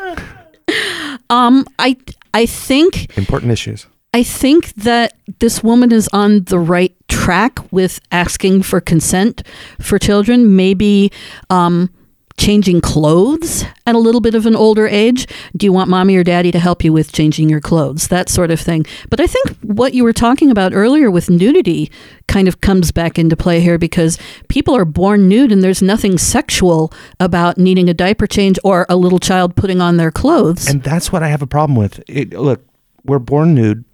[1.30, 1.96] Um, I
[2.32, 3.86] I think Important issues.
[4.12, 9.42] I think that this woman is on the right track with asking for consent
[9.80, 10.54] for children.
[10.56, 11.10] Maybe
[11.50, 11.90] um,
[12.36, 15.26] changing clothes at a little bit of an older age.
[15.56, 18.08] Do you want mommy or daddy to help you with changing your clothes?
[18.08, 18.84] That sort of thing.
[19.08, 21.90] But I think what you were talking about earlier with nudity
[22.26, 24.18] kind of comes back into play here because
[24.48, 28.96] people are born nude and there's nothing sexual about needing a diaper change or a
[28.96, 30.68] little child putting on their clothes.
[30.68, 32.02] And that's what I have a problem with.
[32.08, 32.64] It, look,
[33.04, 33.84] we're born nude,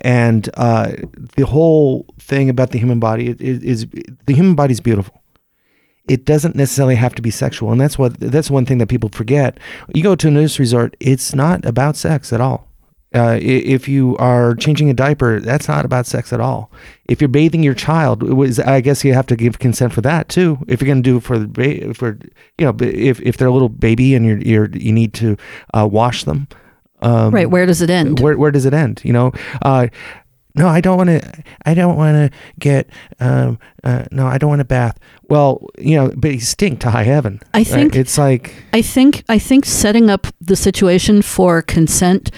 [0.00, 0.92] and uh,
[1.36, 3.86] the whole thing about the human body is, is
[4.26, 5.17] the human body is beautiful.
[6.08, 9.10] It doesn't necessarily have to be sexual, and that's what that's one thing that people
[9.10, 9.58] forget.
[9.94, 12.68] You go to a nudist resort; it's not about sex at all.
[13.14, 16.70] Uh, if you are changing a diaper, that's not about sex at all.
[17.08, 20.28] If you're bathing your child, was I guess you have to give consent for that
[20.28, 20.58] too.
[20.68, 22.18] If you're going to do it for the for
[22.58, 25.38] you know, if if they're a little baby and you're you're you need to
[25.72, 26.48] uh, wash them.
[27.00, 28.20] Um, right, where does it end?
[28.20, 29.00] Where where does it end?
[29.04, 29.32] You know,
[29.62, 29.86] uh,
[30.58, 31.44] no, I don't want to.
[31.64, 32.90] I don't want to get.
[33.20, 34.98] Um, uh, no, I don't want a bath.
[35.28, 37.40] Well, you know, but he stink to high heaven.
[37.54, 37.66] I right?
[37.66, 42.30] think- it's like I think I think setting up the situation for consent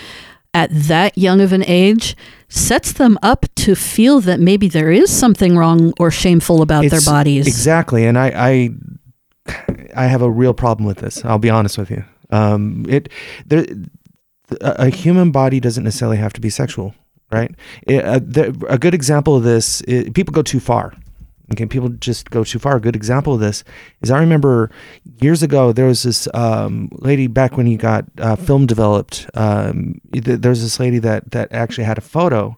[0.52, 2.16] at that young of an age
[2.48, 7.00] sets them up to feel that maybe there is something wrong or shameful about their
[7.00, 7.46] bodies.
[7.46, 8.32] Exactly, and I,
[9.46, 9.54] I,
[9.96, 11.24] I have a real problem with this.
[11.24, 12.04] I'll be honest with you.
[12.30, 13.08] Um, it
[13.46, 13.64] there,
[14.60, 16.94] a, a human body doesn't necessarily have to be sexual,
[17.30, 17.54] right?
[17.88, 18.20] Uh,
[18.68, 19.82] a good example of this,
[20.14, 20.92] people go too far.
[21.52, 22.76] Okay, people just go too far.
[22.76, 23.64] A good example of this
[24.02, 24.70] is I remember
[25.20, 29.28] years ago there was this um, lady back when you got uh, film developed.
[29.34, 32.56] Um, there was this lady that that actually had a photo,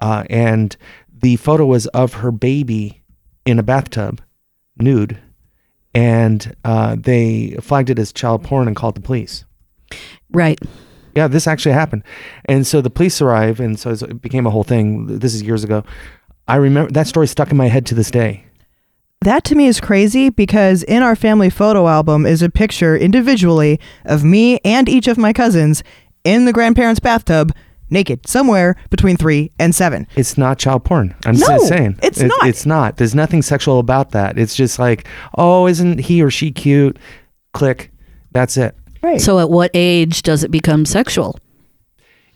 [0.00, 0.76] uh, and
[1.12, 3.02] the photo was of her baby
[3.44, 4.20] in a bathtub,
[4.76, 5.20] nude,
[5.94, 9.44] and uh, they flagged it as child porn and called the police.
[10.32, 10.58] Right.
[11.16, 12.02] Yeah, this actually happened,
[12.44, 15.06] and so the police arrive, and so it became a whole thing.
[15.18, 15.82] This is years ago.
[16.46, 18.44] I remember that story stuck in my head to this day.
[19.22, 23.80] That to me is crazy because in our family photo album is a picture individually
[24.04, 25.82] of me and each of my cousins
[26.22, 27.52] in the grandparents' bathtub,
[27.90, 30.06] naked, somewhere between three and seven.
[30.16, 31.14] It's not child porn.
[31.24, 31.98] I'm No, just saying.
[32.02, 32.46] it's It- not.
[32.46, 32.98] It's not.
[32.98, 34.38] There's nothing sexual about that.
[34.38, 35.08] It's just like,
[35.38, 36.98] oh, isn't he or she cute?
[37.54, 37.90] Click.
[38.32, 38.76] That's it.
[39.06, 39.20] Right.
[39.20, 41.38] So at what age does it become sexual?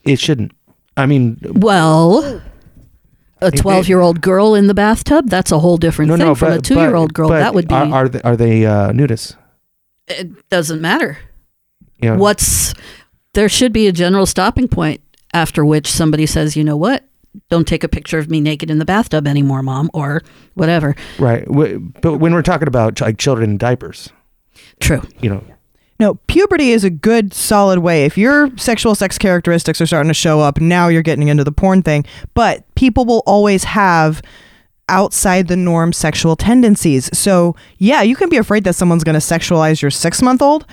[0.05, 0.53] It shouldn't.
[0.97, 2.41] I mean, Well,
[3.41, 6.35] a 12 year old girl in the bathtub, that's a whole different no, thing no.
[6.37, 7.31] from but, a two year old girl.
[7.31, 7.75] that would be.
[7.75, 9.35] Are, are they, are they uh, nudists?
[10.07, 11.19] it doesn't matter.
[12.01, 12.73] Know, What's.
[13.35, 15.01] There should be a general stopping point
[15.35, 17.05] after which somebody says, you know what?
[17.49, 20.23] Don't take a picture of me naked in the bathtub anymore, mom, or
[20.55, 20.95] whatever.
[21.19, 21.45] Right.
[21.49, 24.11] But when we're talking about like children in diapers,
[24.81, 25.03] True.
[25.21, 25.43] you know,
[26.01, 28.05] No, puberty is a good, solid way.
[28.07, 31.53] If your sexual sex characteristics are starting to show up, now you're getting into the
[31.53, 32.05] porn thing.
[32.35, 34.23] But people will always have
[34.89, 37.11] outside the norm sexual tendencies.
[37.17, 40.67] So, yeah, you can be afraid that someone's going to sexualize your six month old,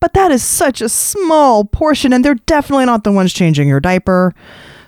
[0.00, 3.80] but that is such a small portion, and they're definitely not the ones changing your
[3.80, 4.32] diaper.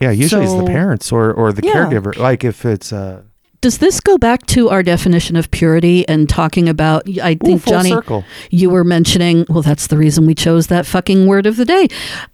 [0.01, 1.75] yeah, usually it's the parents or, or the Yeah.
[1.75, 2.17] caregiver.
[2.17, 3.23] Like if it's uh,
[3.61, 7.07] Does this go back to our definition of purity and talking about?
[7.21, 8.25] I think full Johnny, circle.
[8.51, 9.45] you were mentioning.
[9.51, 11.89] Well, that's the reason we chose that fucking word of the day.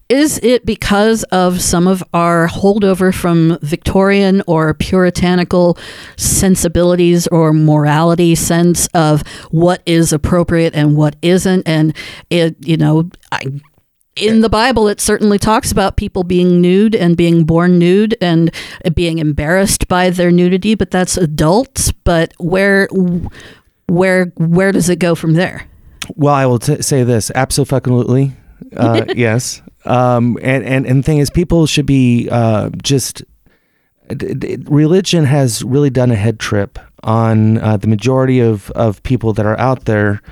[0.08, 5.76] Is it because of some of our holdover from Victorian or puritanical
[6.16, 11.66] sensibilities or morality sense of what is appropriate and what isn't?
[11.66, 11.96] And
[12.30, 13.46] it, you know, I
[14.16, 18.50] in the Bible, it certainly talks about people being nude and being born nude and
[18.94, 21.92] being embarrassed by their nudity, but that's adults.
[21.92, 22.88] But where,
[23.88, 25.66] where, where does it go from there?
[26.14, 28.32] Well, I will t- say this absolutely,
[28.76, 29.60] uh, yes.
[29.84, 33.22] Um, and and and the thing is, people should be uh, just.
[34.08, 39.02] d- d- Religion has really done a head trip on uh, the majority of of
[39.02, 40.22] people that are out there,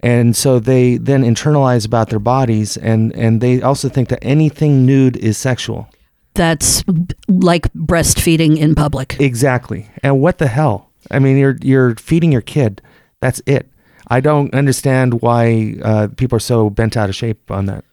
[0.00, 4.84] and so they then internalize about their bodies, and and they also think that anything
[4.86, 5.88] nude is sexual.
[6.34, 6.84] That's
[7.28, 9.16] like breastfeeding in public.
[9.20, 9.88] Exactly.
[10.02, 10.90] And what the hell?
[11.10, 12.80] I mean, you're you're feeding your kid.
[13.20, 13.68] That's it.
[14.08, 17.84] I don't understand why uh, people are so bent out of shape on that.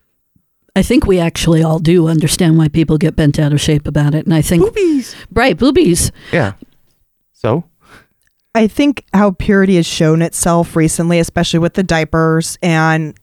[0.76, 4.14] I think we actually all do understand why people get bent out of shape about
[4.14, 5.16] it, and I think Boobies.
[5.34, 6.12] right boobies.
[6.32, 6.54] Yeah.
[7.34, 7.64] So
[8.58, 13.14] I think how purity has shown itself recently, especially with the diapers and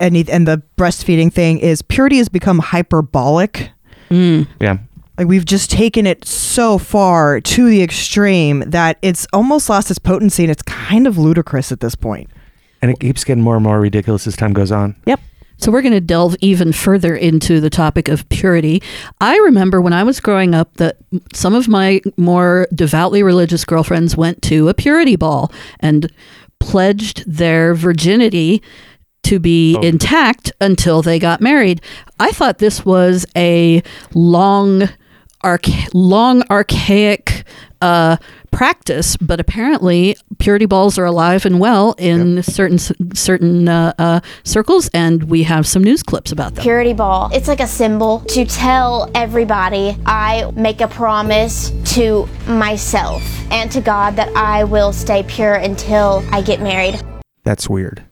[0.00, 3.70] any and the breastfeeding thing, is purity has become hyperbolic.
[4.10, 4.46] Mm.
[4.60, 4.78] yeah,
[5.18, 9.98] Like we've just taken it so far to the extreme that it's almost lost its
[9.98, 12.30] potency and it's kind of ludicrous at this point.
[12.80, 14.94] and it keeps getting more and more ridiculous as time goes on.
[15.04, 15.20] Yep.
[15.58, 18.82] So we're going to delve even further into the topic of purity.
[19.20, 20.96] I remember when I was growing up that
[21.34, 26.12] some of my more devoutly religious girlfriends went to a purity ball and
[26.60, 28.62] pledged their virginity
[29.24, 29.80] to be Oh.
[29.82, 31.82] intact until they got married.
[32.20, 33.82] I thought this was a
[34.14, 34.88] long,
[35.44, 37.44] archa- long archaic
[37.82, 38.16] uh,
[38.58, 42.76] practice, but apparently purity balls are alive and well in certain
[43.14, 46.64] certain uh, uh, circles, and we have some news clips about them.
[46.64, 47.30] Purity ball.
[47.32, 53.80] It's like a symbol to tell everybody I make a promise to myself and to
[53.80, 57.00] God that I will stay pure until I get married.
[57.44, 58.07] That's weird.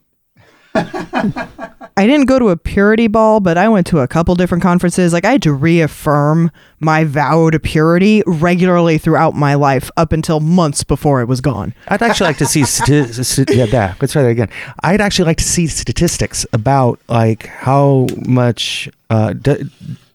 [1.99, 5.13] I didn't go to a purity ball, but I went to a couple different conferences.
[5.15, 10.41] Like I had to reaffirm my vow to purity regularly throughout my life up until
[10.41, 11.75] months before it was gone.
[11.89, 13.97] I'd actually like to see stati- st- yeah, that.
[14.01, 14.51] Let's try that again.
[14.83, 19.63] I'd actually like to see statistics about like how much, uh, d-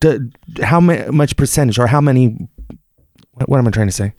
[0.01, 0.19] d-
[0.61, 2.47] how ma- much percentage or how many.
[3.33, 4.13] What, what am I trying to say?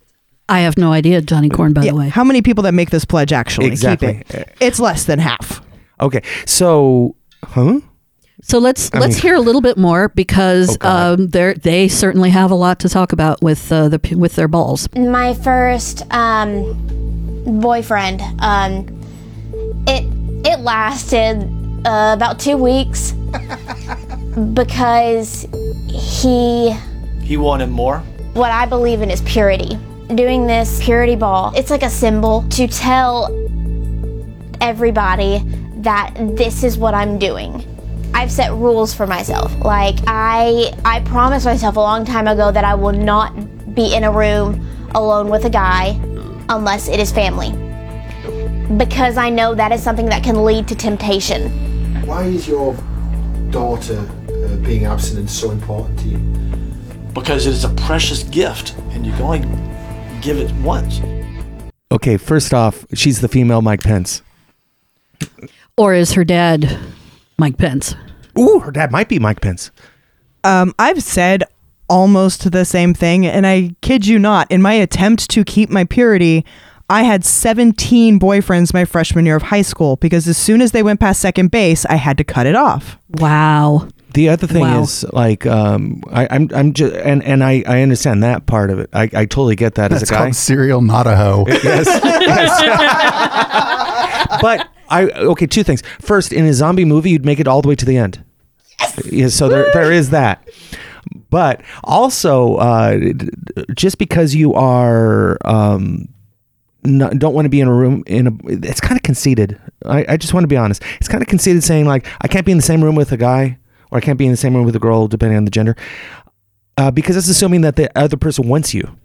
[0.48, 1.72] I have no idea, Johnny Corn.
[1.72, 4.14] By Yeah, the way, How many people that make this pledge actually Exactly.
[4.14, 4.56] keep it?
[4.60, 5.62] It's less than half.
[6.00, 7.14] Okay, so,
[7.44, 7.80] huh?
[8.44, 11.88] So let's I let's mean- hear a little bit more because Oh, um, they they
[11.88, 14.88] certainly have a lot to talk about with uh, the with their balls.
[14.96, 16.74] My first um,
[17.60, 18.86] boyfriend, um,
[19.86, 20.04] it
[20.44, 21.44] it lasted
[21.86, 23.12] uh, about two weeks
[24.54, 25.46] because
[25.88, 26.70] he
[27.22, 27.98] He wanted more.
[28.34, 29.78] what I believe in is purity.
[30.08, 33.28] Doing this purity ball, it's like a symbol to tell
[34.60, 35.38] everybody
[35.82, 37.66] that this is what I'm doing.
[38.14, 39.54] I've set rules for myself.
[39.64, 44.04] Like I I promised myself a long time ago that I will not be in
[44.04, 45.98] a room alone with a guy
[46.48, 47.50] unless it is family.
[48.76, 51.50] Because I know that is something that can lead to temptation.
[52.06, 52.76] Why is your
[53.50, 56.18] daughter uh, being abstinent so important to you?
[57.12, 61.00] Because it is a precious gift and you can only give it once.
[61.90, 64.22] Okay, first off, she's the female Mike Pence.
[65.82, 66.78] Or is her dad
[67.38, 67.96] Mike Pence?
[68.38, 69.72] Ooh, her dad might be Mike Pence.
[70.44, 71.42] Um, I've said
[71.88, 74.48] almost the same thing, and I kid you not.
[74.48, 76.44] In my attempt to keep my purity,
[76.88, 80.84] I had 17 boyfriends my freshman year of high school because as soon as they
[80.84, 82.96] went past second base, I had to cut it off.
[83.14, 83.88] Wow.
[84.14, 84.82] The other thing Wow.
[84.82, 88.78] is like um, I, I'm I'm just and and I I understand that part of
[88.78, 88.88] it.
[88.92, 90.18] I, I totally get that That's as a guy.
[90.18, 91.44] called serial not a hoe.
[91.48, 91.88] yes.
[94.40, 95.82] but I okay, two things.
[96.00, 98.24] First, in a zombie movie, you'd make it all the way to the end.
[98.80, 99.06] Yes.
[99.06, 100.46] Yeah, so there there is that.
[101.30, 102.98] But also, uh,
[103.74, 106.08] just because you are um,
[106.84, 109.58] not, don't want to be in a room in a, it's kind of conceited.
[109.86, 110.82] I, I just want to be honest.
[110.98, 113.16] It's kind of conceited saying like I can't be in the same room with a
[113.16, 113.58] guy
[113.90, 115.76] or I can't be in the same room with a girl, depending on the gender,
[116.76, 118.96] uh, because it's assuming that the other person wants you.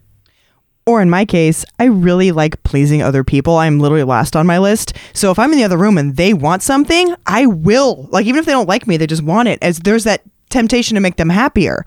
[0.87, 3.57] Or in my case, I really like pleasing other people.
[3.57, 4.93] I'm literally last on my list.
[5.13, 8.07] So if I'm in the other room and they want something, I will.
[8.09, 9.59] Like even if they don't like me, they just want it.
[9.61, 11.83] As there's that temptation to make them happier.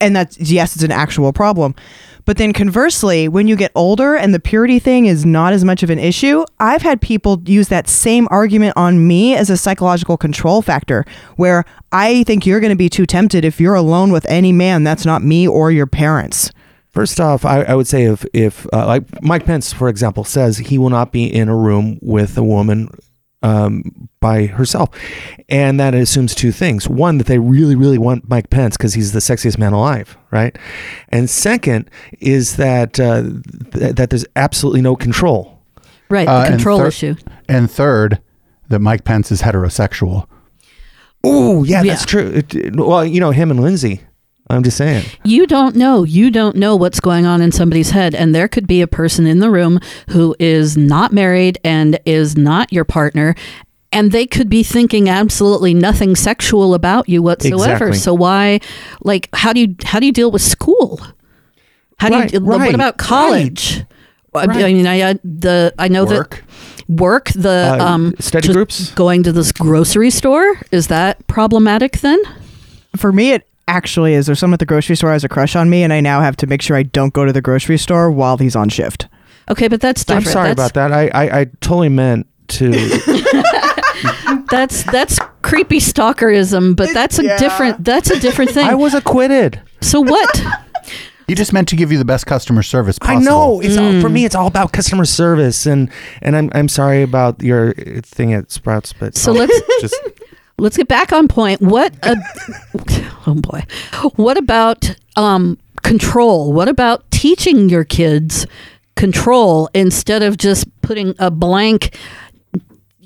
[0.00, 1.74] And that's yes, it's an actual problem.
[2.24, 5.82] But then conversely, when you get older and the purity thing is not as much
[5.82, 10.16] of an issue, I've had people use that same argument on me as a psychological
[10.16, 11.04] control factor
[11.36, 14.84] where I think you're going to be too tempted if you're alone with any man
[14.84, 16.52] that's not me or your parents.
[16.96, 20.56] First off, I, I would say if if uh, like Mike Pence, for example, says
[20.58, 22.88] he will not be in a room with a woman
[23.42, 24.88] um, by herself,
[25.50, 29.12] and that assumes two things: one, that they really, really want Mike Pence because he's
[29.12, 30.56] the sexiest man alive, right?
[31.10, 33.24] And second is that uh,
[33.74, 35.62] th- that there's absolutely no control.
[36.08, 37.14] Right, Uh, the and control thir- issue.
[37.46, 38.22] And third,
[38.68, 40.28] that Mike Pence is heterosexual.
[41.22, 42.28] Oh, yeah, that's true.
[42.28, 44.00] It- it- well, you know him and Lindsay.
[44.48, 45.04] I'm just saying.
[45.24, 46.04] You don't know.
[46.04, 48.14] You don't know what's going on in somebody's head.
[48.14, 49.80] And there could be a person in the room
[50.10, 53.34] who is not married and is not your partner.
[53.92, 57.72] And they could be thinking absolutely nothing sexual about you whatsoever.
[57.88, 57.98] Exactly.
[57.98, 58.60] So why,
[59.02, 61.00] like, how do you how do you deal with school?
[61.98, 62.44] How Right, do you?
[62.44, 63.80] right, what about college?
[64.34, 66.44] I- I mean, I, I the I know Work.
[66.86, 68.90] that work the Uh, um study groups?
[68.90, 72.18] going to this grocery store is that problematic then?
[72.96, 74.26] For me, it actually is.
[74.26, 76.36] there someone at the grocery store has a crush on me, and I now have
[76.36, 79.08] to make sure I don't go to the grocery store while he's on shift.
[79.48, 80.26] Okay, but that's different.
[80.26, 80.92] I'm sorry That's- about that.
[80.92, 82.72] I, I I totally meant to.
[84.50, 87.38] That's that's creepy stalkerism, but that's a Yeah.
[87.38, 88.66] different that's a different thing.
[88.66, 89.60] I was acquitted.
[89.80, 90.42] so what?
[91.26, 93.24] He just meant to give you the best customer service I possible.
[93.24, 94.14] know it's all, for hmm.
[94.14, 94.24] me.
[94.24, 95.90] It's all about customer service, and
[96.22, 99.96] and I'm I'm sorry about your thing at Sprouts, but So I'll let's- just
[100.58, 101.60] Let's get back on point.
[101.60, 102.16] What a,
[103.26, 103.64] oh boy.
[104.16, 106.52] What about um control?
[106.52, 108.46] What about teaching your kids
[108.96, 111.96] control instead of just putting a blank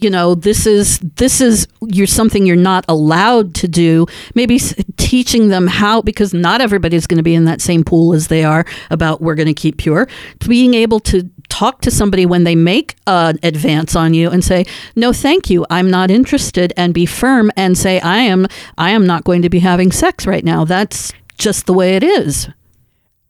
[0.01, 4.07] you know this is this is you're something you're not allowed to do.
[4.35, 4.59] Maybe
[4.97, 8.45] teaching them how because not everybody's going to be in that same pool as they
[8.45, 10.09] are about we're going to keep pure.
[10.47, 14.65] Being able to talk to somebody when they make an advance on you and say
[14.97, 15.67] no thank you.
[15.71, 18.47] I'm not interested and be firm and say i am
[18.79, 20.65] i am not going to be having sex right now.
[20.65, 22.49] That's just the way it is.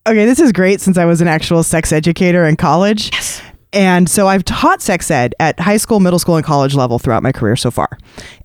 [0.07, 3.11] Okay, this is great since I was an actual sex educator in college.
[3.13, 3.43] Yes.
[3.73, 7.23] And so I've taught sex ed at high school, middle school, and college level throughout
[7.23, 7.99] my career so far.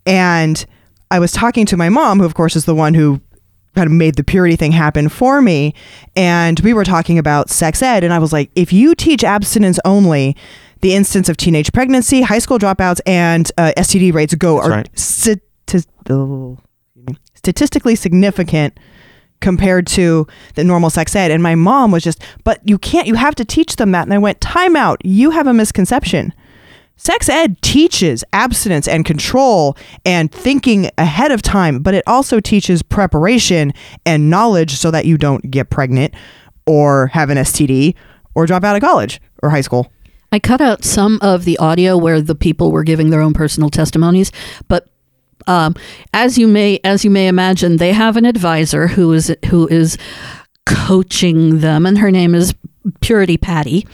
[0.05, 0.63] And
[1.11, 3.21] I was talking to my mom, who, of course, is the one who
[3.75, 5.73] kind of made the purity thing happen for me.
[6.15, 8.03] And we were talking about sex ed.
[8.03, 10.35] And I was like, if you teach abstinence only,
[10.81, 14.89] the instance of teenage pregnancy, high school dropouts, and uh, STD rates go are right.
[16.09, 16.57] oh,
[17.33, 18.77] statistically significant
[19.41, 21.31] compared to the normal sex ed.
[21.31, 24.03] And my mom was just, but you can't, you have to teach them that.
[24.03, 25.03] And I went, time out.
[25.05, 26.33] You have a misconception.
[26.97, 32.81] Sex ed teaches abstinence and control and thinking ahead of time, but it also teaches
[32.81, 33.73] preparation
[34.05, 36.13] and knowledge so that you don't get pregnant
[36.65, 37.95] or have an STD
[38.33, 39.91] or drop out of college or high school.
[40.31, 43.69] I cut out some of the audio where the people were giving their own personal
[43.69, 44.31] testimonies,
[44.67, 44.87] but
[45.47, 45.75] um,
[46.13, 49.97] as you may as you may imagine, they have an advisor who is who is
[50.65, 52.53] coaching them, and her name is
[53.01, 53.87] Purity Patty,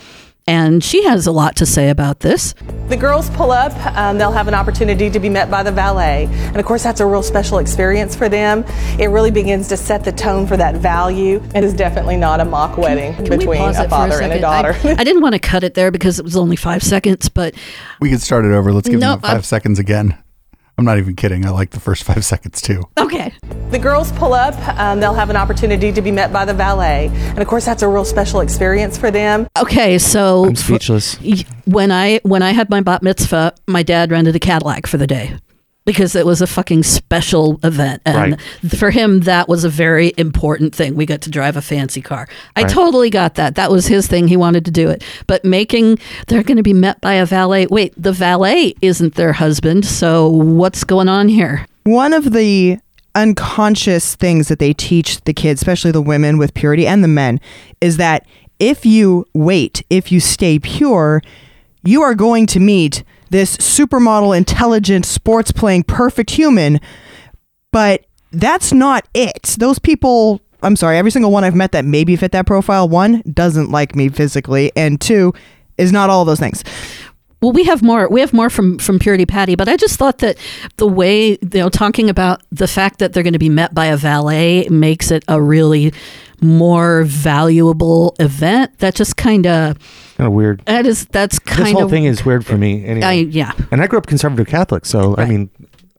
[0.47, 2.54] and she has a lot to say about this.
[2.88, 6.26] The girls pull up, um, they'll have an opportunity to be met by the valet.
[6.32, 8.66] And of course, that's a real special experience for them.
[8.99, 11.41] It really begins to set the tone for that value.
[11.56, 14.34] It is definitely not a mock wedding Can we between a it for father and
[14.34, 14.76] a daughter.
[14.84, 17.54] I, I didn't want to cut it there because it was only five seconds, but
[17.99, 18.74] We could start it over.
[18.74, 20.18] Let's give No, them 5 I'm- seconds again.
[20.78, 21.45] I'm not even kidding.
[21.45, 22.84] I like the first five seconds too.
[22.97, 23.34] okay.
[23.72, 27.09] The girls pull up, um, they'll have an opportunity to be met by the valet.
[27.13, 29.47] And of course, that's a real special experience for them.
[29.57, 31.17] Okay, so I'm speechless.
[31.65, 35.07] when I when I had my bat mitzvah, my dad rented a Cadillac for the
[35.07, 35.38] day
[35.86, 38.40] because it was a fucking special event, and
[38.78, 40.96] for him that was a very important thing.
[40.96, 42.28] We got to drive a fancy car.
[42.56, 42.72] I Right.
[42.72, 43.56] totally got that.
[43.56, 44.28] That was his thing.
[44.28, 47.66] He wanted to do it, but making they're going to be met by a valet.
[47.68, 51.66] Wait, the valet isn't their husband, so what's going on here?
[51.84, 52.78] One of the
[53.16, 57.40] unconscious things that they teach the kids, especially the women with purity and the men,
[57.82, 58.26] is that
[58.60, 61.22] if you wait, if you stay pure,
[61.84, 66.80] you are going to meet this supermodel, intelligent, sports playing, perfect human.
[67.72, 69.56] But that's not it.
[69.58, 73.24] Those people, I'm sorry, every single one I've met that maybe fit that profile, one,
[73.34, 75.34] doesn't like me physically, and two,
[75.78, 76.64] is not all those things.
[77.42, 78.08] Well, we have more.
[78.08, 80.38] We have more from from Purity Patty, but I just thought that
[80.78, 83.88] the way you know talking about the fact that they're going to be met by
[83.88, 85.92] a valet makes it a really
[86.40, 88.78] more valuable event.
[88.78, 89.76] That just kind of
[90.22, 90.61] Kind of weird.
[90.65, 91.65] that is that's kind of.
[91.65, 92.86] This whole of thing is weird for me.
[92.86, 93.07] Anyway.
[93.07, 93.53] I yeah.
[93.72, 95.49] And I grew up conservative Catholic, so I mean,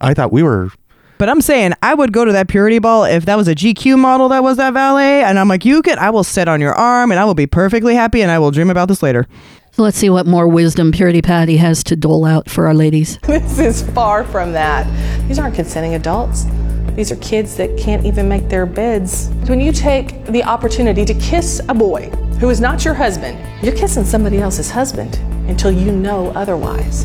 [0.01, 0.71] I thought we were.
[1.19, 3.99] But I'm saying I would go to that purity ball if that was a GQ
[3.99, 6.73] model that was that valet, and I'm like, you can, I will sit on your
[6.73, 9.27] arm, and I will be perfectly happy, and I will dream about this later.
[9.73, 13.19] So let's see what more wisdom Purity Patty has to dole out for our ladies.
[13.27, 14.87] This is far from that.
[15.27, 16.45] These aren't consenting adults.
[16.95, 19.31] These are kids that can't even make their beds.
[19.47, 23.75] When you take the opportunity to kiss a boy who is not your husband, you're
[23.75, 25.17] kissing somebody else's husband
[25.49, 27.05] until you know otherwise.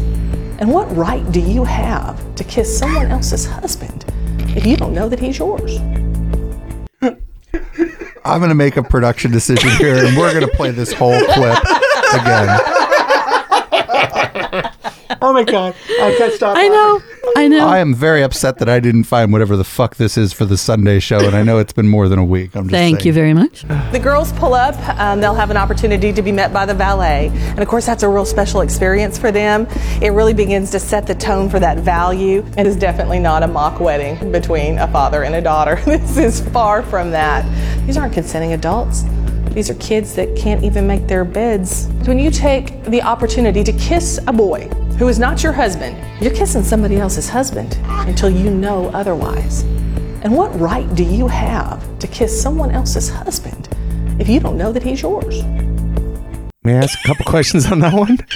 [0.60, 4.04] And what right do you have to kiss someone else's husband
[4.58, 5.78] if you don't know that he's yours?
[8.26, 11.18] I'm going to make a production decision here, and we're going to play this whole
[11.18, 11.60] clip
[12.14, 12.77] again.
[15.28, 15.76] Oh my god!
[16.02, 16.58] I can't stop.
[16.58, 17.02] I know.
[17.36, 17.68] I know.
[17.68, 20.58] I am very upset that I didn't find whatever the fuck this is for the
[20.58, 22.56] Sunday show, and I know it's been more than a week.
[22.56, 23.64] I'm just Thank you very much.
[23.92, 27.30] The girls pull up, um, they'll have an opportunity to be met by the valet.
[27.34, 29.68] And of course, that's a real special experience for them.
[30.02, 32.46] It really begins to set the tone for that value.
[32.58, 35.78] It is definitely not a mock wedding between a father and a daughter.
[35.98, 37.44] This is far from that.
[37.86, 39.04] These aren't consenting adults.
[39.58, 41.88] These are kids that can't even make their beds.
[42.06, 46.34] When you take the opportunity to kiss a boy who is not your husband, you're
[46.34, 47.78] kissing somebody else's husband
[48.08, 49.62] until you know otherwise.
[50.24, 53.70] And what right do you have to kiss someone else's husband
[54.20, 55.43] if you don't know that he's yours?
[56.64, 58.18] May I ask a couple questions on that one?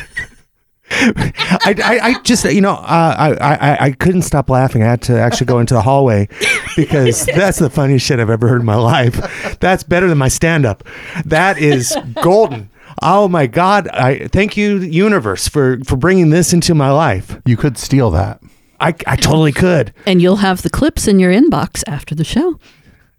[0.93, 4.83] I, I, I just you know uh, I, I I couldn't stop laughing.
[4.83, 6.27] I had to actually go into the hallway
[6.75, 9.57] because that's the funniest shit I've ever heard in my life.
[9.61, 10.83] That's better than my stand up.
[11.25, 12.69] That is golden.
[13.01, 13.87] Oh my god!
[13.89, 17.39] I thank you, universe, for for bringing this into my life.
[17.45, 18.41] You could steal that.
[18.79, 19.93] I I totally could.
[20.05, 22.59] And you'll have the clips in your inbox after the show.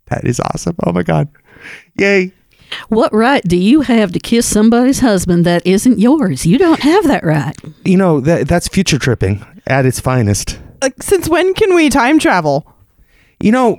[0.06, 0.76] That is awesome.
[0.86, 1.28] Oh my god!
[1.98, 2.32] Yay!
[2.88, 6.46] What right do you have to kiss somebody's husband that isn't yours?
[6.46, 7.54] You don't have that right.
[7.84, 9.44] You know that that's future tripping.
[9.66, 10.58] at its finest.
[10.80, 12.66] Like, since when can we time travel?
[13.40, 13.78] You know,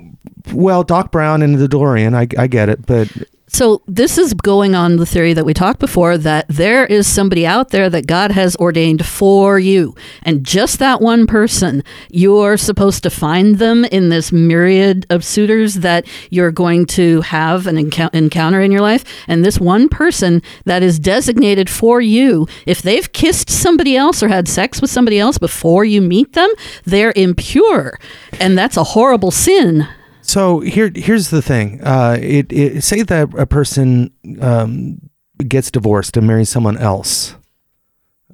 [0.52, 3.08] well, Doc Brown and the DeLorean, I, I get it, but
[3.54, 7.46] So this is going on the theory that we talked before that there is somebody
[7.46, 9.94] out there that God has ordained for you,
[10.24, 15.74] and just that one person, you're supposed to find them in this myriad of suitors
[15.76, 20.42] that you're going to have an encou- encounter in your life, and this one person
[20.64, 25.20] that is designated for you, if they've kissed somebody else or had sex with somebody
[25.20, 26.50] else before you meet them,
[26.84, 28.00] they're impure,
[28.40, 29.86] and that's a horrible sin.
[30.26, 31.82] So here, here's the thing.
[31.82, 34.10] Uh, it, it say that a person
[34.40, 34.98] um,
[35.46, 37.36] gets divorced and marries someone else.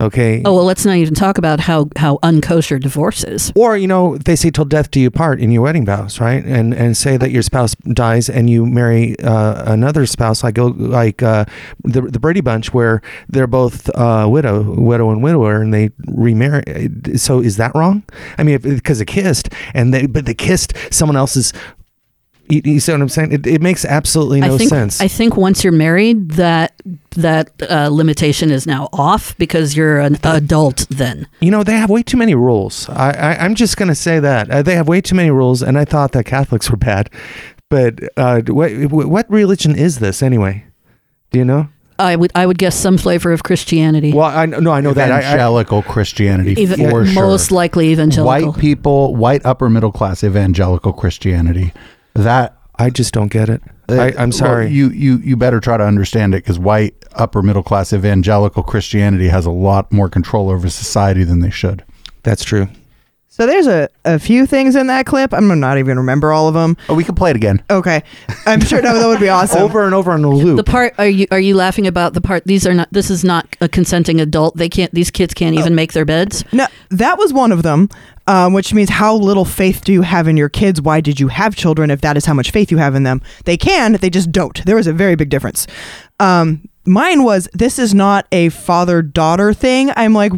[0.01, 0.41] Okay.
[0.47, 3.53] Oh well, let's not even talk about how how unkosher divorce is.
[3.55, 6.43] Or you know, they say till death do you part in your wedding vows, right?
[6.43, 11.23] And and say that your spouse dies and you marry uh, another spouse, like like
[11.23, 11.45] uh,
[11.85, 16.63] the the Brady Bunch, where they're both uh, widow, widow and widower, and they remarry.
[17.17, 18.03] So is that wrong?
[18.39, 21.53] I mean, because they kissed and they but they kissed someone else's.
[22.51, 23.33] You, you see what I'm saying?
[23.33, 25.01] It, it makes absolutely no I think sense.
[25.01, 26.75] I think once you're married, that
[27.17, 31.27] that uh, limitation is now off because you're an adult then.
[31.41, 32.89] You know, they have way too many rules.
[32.89, 34.51] I, I, I'm just going to say that.
[34.51, 37.11] Uh, they have way too many rules, and I thought that Catholics were bad.
[37.69, 40.65] But uh, what, what religion is this anyway?
[41.31, 41.69] Do you know?
[42.01, 44.13] I would I would guess some flavor of Christianity.
[44.13, 45.13] Well, I no, I know that.
[45.13, 47.23] I- I- evangelical Christianity Even- for sure.
[47.23, 48.53] most likely evangelical.
[48.53, 51.73] White people, white upper middle class evangelical Christianity.
[52.15, 53.63] That I just don't get it.
[53.89, 54.69] Uh, I, I'm sorry.
[54.71, 59.29] you you you better try to understand it because white upper middle class evangelical Christianity
[59.29, 61.85] has a lot more control over society than they should.
[62.23, 62.69] That's true.
[63.41, 65.33] So there's a, a few things in that clip.
[65.33, 66.77] I'm not even remember all of them.
[66.91, 67.63] Oh, we can play it again.
[67.71, 68.03] Okay,
[68.45, 69.63] I'm sure that, that would be awesome.
[69.63, 70.59] Over and over on a loop.
[70.59, 72.45] The part are you are you laughing about the part?
[72.45, 72.89] These are not.
[72.93, 74.59] This is not a consenting adult.
[74.59, 74.93] They can't.
[74.93, 76.45] These kids can't even make their beds.
[76.53, 77.89] No, that was one of them,
[78.27, 80.83] um, which means how little faith do you have in your kids?
[80.83, 83.23] Why did you have children if that is how much faith you have in them?
[83.47, 84.63] They can, they just don't.
[84.67, 85.67] There is a very big difference.
[86.19, 89.93] Um, mine was this is not a father daughter thing.
[89.97, 90.33] I'm like,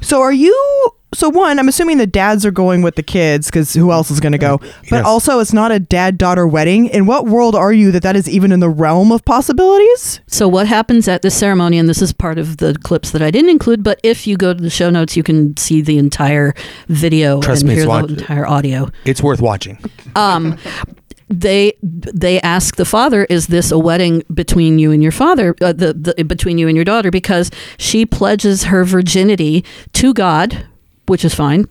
[0.00, 0.92] so are you?
[1.14, 4.20] So one, I'm assuming the dads are going with the kids because who else is
[4.20, 4.58] going to go?
[4.90, 5.04] But Yes.
[5.06, 6.86] also, it's not a dad daughter wedding.
[6.86, 10.20] In what world are you that that is even in the realm of possibilities?
[10.26, 13.30] So what happens at this ceremony, and this is part of the clips that I
[13.30, 16.52] didn't include, but if you go to the show notes, you can see the entire
[16.88, 18.90] video Trust and me, it's hear watch- the entire audio.
[19.04, 19.78] It's worth watching.
[20.16, 20.56] Um,
[21.28, 25.54] they they ask the father, "Is this a wedding between you and your father?
[25.60, 30.66] Uh, the, the between you and your daughter?" Because she pledges her virginity to God,
[31.06, 31.66] which is fine.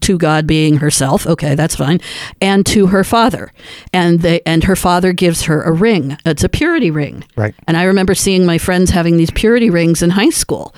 [0.00, 2.00] To God being herself, okay, that's fine,
[2.40, 3.52] and to her father,
[3.92, 6.16] and they and her father gives her a ring.
[6.26, 7.54] It's a purity ring, Right.
[7.68, 10.74] and I remember seeing my friends having these purity rings in high school.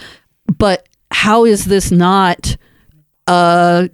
[0.59, 2.57] But how is this not
[3.26, 3.88] a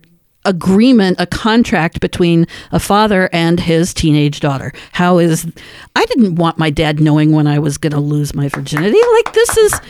[0.44, 4.72] agreement, a contract between a father and his teenage daughter?
[4.92, 5.50] How is
[5.96, 8.98] I didn't want my dad knowing when I was going to lose my virginity.
[9.14, 9.80] Like this is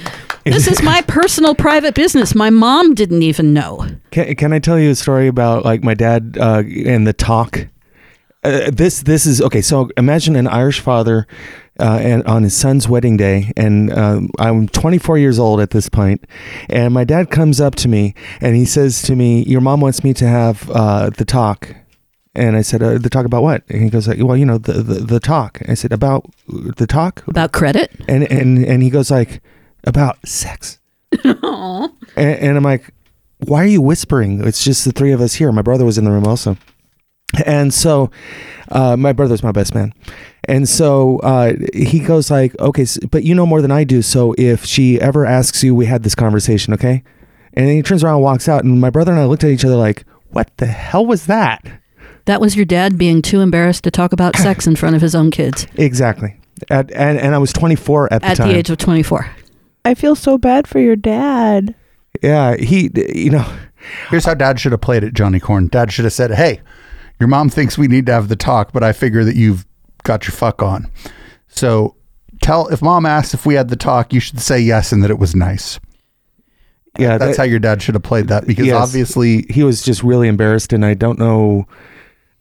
[0.45, 2.35] this is my personal private business.
[2.35, 3.87] My mom didn't even know.
[4.11, 7.69] Can, can I tell you a story about like my dad uh, and the talk?
[8.45, 9.61] Uh, this this is okay.
[9.61, 11.27] So imagine an Irish father
[11.79, 15.89] uh, and on his son's wedding day, and um, I'm 24 years old at this
[15.89, 16.25] point,
[16.69, 20.03] and my dad comes up to me and he says to me, "Your mom wants
[20.05, 21.75] me to have uh, the talk."
[22.35, 24.59] And I said, uh, "The talk about what?" And he goes, like, "Well, you know,
[24.59, 28.91] the, the the talk." I said, "About the talk about credit?" And and and he
[28.91, 29.43] goes like,
[29.85, 30.79] "About sex."
[32.17, 32.93] And, and I'm like,
[33.39, 34.45] why are you whispering?
[34.47, 35.53] It's just the three of us here.
[35.53, 36.57] My brother was in the room also.
[37.45, 38.11] And so,
[38.71, 39.93] uh, my brother's my best man.
[40.45, 44.01] And so uh, he goes like, okay, but you know more than I do.
[44.01, 47.03] So if she ever asks you, we had this conversation, okay?
[47.53, 48.65] And then he turns around and walks out.
[48.65, 51.63] And my brother and I looked at each other like, what the hell was that?
[52.25, 55.15] That was your dad being too embarrassed to talk about sex in front of his
[55.15, 56.39] own kids Exactly.
[56.71, 58.49] At, and, and I was 24 at the at time.
[58.49, 59.31] the age of 24.
[59.85, 61.75] I feel so bad for your dad.
[62.23, 63.47] yeah, he, you know.
[64.11, 65.69] Here's how dad should have played it, Johnny Corn.
[65.69, 66.61] Dad should have said, Hey,
[67.21, 69.67] your mom thinks we need to have the talk, but I figure that you've
[70.05, 70.91] got your fuck on.
[71.49, 71.97] So
[72.41, 75.11] tell if mom asks if we had the talk, you should say yes and that
[75.11, 75.81] it was nice.
[76.99, 78.77] Yeah, that's that- how your dad should have played that because Yes.
[78.77, 81.67] obviously he was just really embarrassed, and I don't know.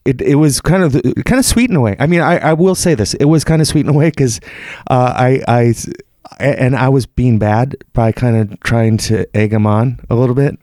[0.06, 0.94] It, it was kind of
[1.26, 1.96] kind of sweet in a way.
[2.00, 4.10] I mean, I, I will say this: it was kind of sweet in a way
[4.10, 4.40] because
[4.90, 5.74] uh, I I
[6.40, 10.36] and I was being bad by kind of trying to egg him on a little
[10.36, 10.58] bit.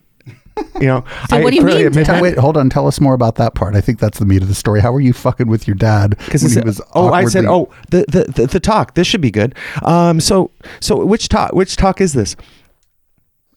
[0.81, 2.23] You know, I freely admit Tell- that.
[2.23, 2.71] wait, hold on.
[2.71, 3.75] Tell us more about that part.
[3.75, 4.81] I think that's the meat of the story.
[4.81, 6.17] How were you fucking with your dad?
[6.19, 8.95] Because when he was oh, I said oh the, the the the talk.
[8.95, 9.55] This should be good.
[9.83, 10.51] Um, so
[10.81, 12.37] so which talk which talk is this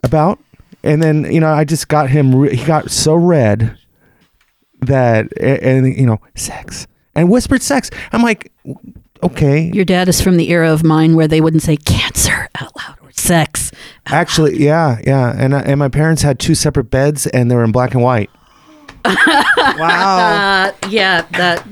[0.03, 0.39] about?
[0.83, 2.33] and then you know I just got him.
[2.35, 3.77] Re- he got so red
[4.81, 7.89] that a- and you know sex and whispered sex.
[8.11, 8.51] I'm like,
[9.23, 9.71] okay.
[9.73, 12.97] Your dad is from the era of mine where they wouldn't say cancer out loud
[13.01, 13.72] or sex.
[14.05, 17.63] Actually, yeah, yeah, and I- and my parents had two separate beds, and they were
[17.63, 18.30] in black and white.
[19.05, 20.72] wow.
[20.74, 21.65] Uh, yeah, that.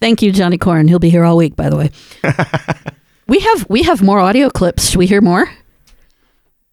[0.00, 0.88] Thank you, Johnny Corn.
[0.88, 1.90] He'll be here all week, by the way.
[3.26, 4.90] we have we have more audio clips.
[4.90, 5.48] Should we hear more?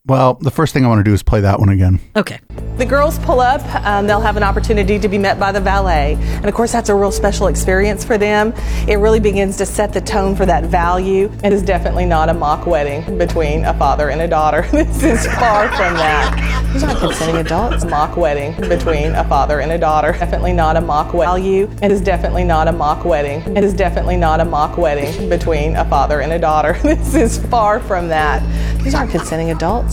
[0.05, 2.01] Well, the first thing I want to do is play that one again.
[2.17, 2.41] Okay.
[2.75, 6.15] The girls pull up, um, they'll have an opportunity to be met by the valet.
[6.19, 8.51] And of course, that's a real special experience for them.
[8.85, 11.31] It really begins to set the tone for that value.
[11.41, 14.67] It is definitely not a mock wedding between a father and a daughter.
[14.71, 16.73] this is far from that.
[16.73, 17.85] These aren't consenting adults.
[17.85, 20.11] Mock wedding between a father and a daughter.
[20.11, 21.69] Definitely not a mock value.
[21.81, 23.55] It is definitely not a mock wedding.
[23.55, 26.73] It is definitely not a mock wedding between a father and a daughter.
[26.83, 28.41] this is far from that.
[28.83, 29.92] These aren't consenting adults.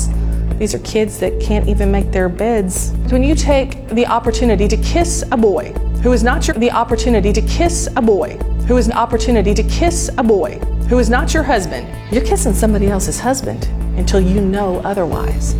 [0.60, 2.90] These are kids that can't even make their beds.
[3.08, 7.32] When you take the opportunity to kiss a boy who is not your the opportunity
[7.32, 8.36] to kiss a boy
[8.68, 10.58] who is an opportunity to kiss a boy
[10.90, 13.64] who is not your husband, you're kissing somebody else's husband
[13.96, 15.54] until you know otherwise.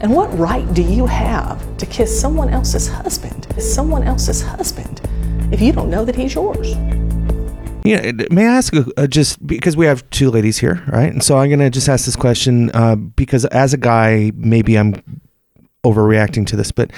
[0.00, 5.02] And what right do you have to kiss someone else's husband, someone else's husband,
[5.52, 6.74] if you don't know that he's yours?
[7.88, 11.12] Yeah, may I ask uh, just because we have two ladies here, right?
[11.12, 15.02] And so I'm gonna just ask this question uh, because as a guy, maybe I'm
[15.84, 16.90] overreacting to this, but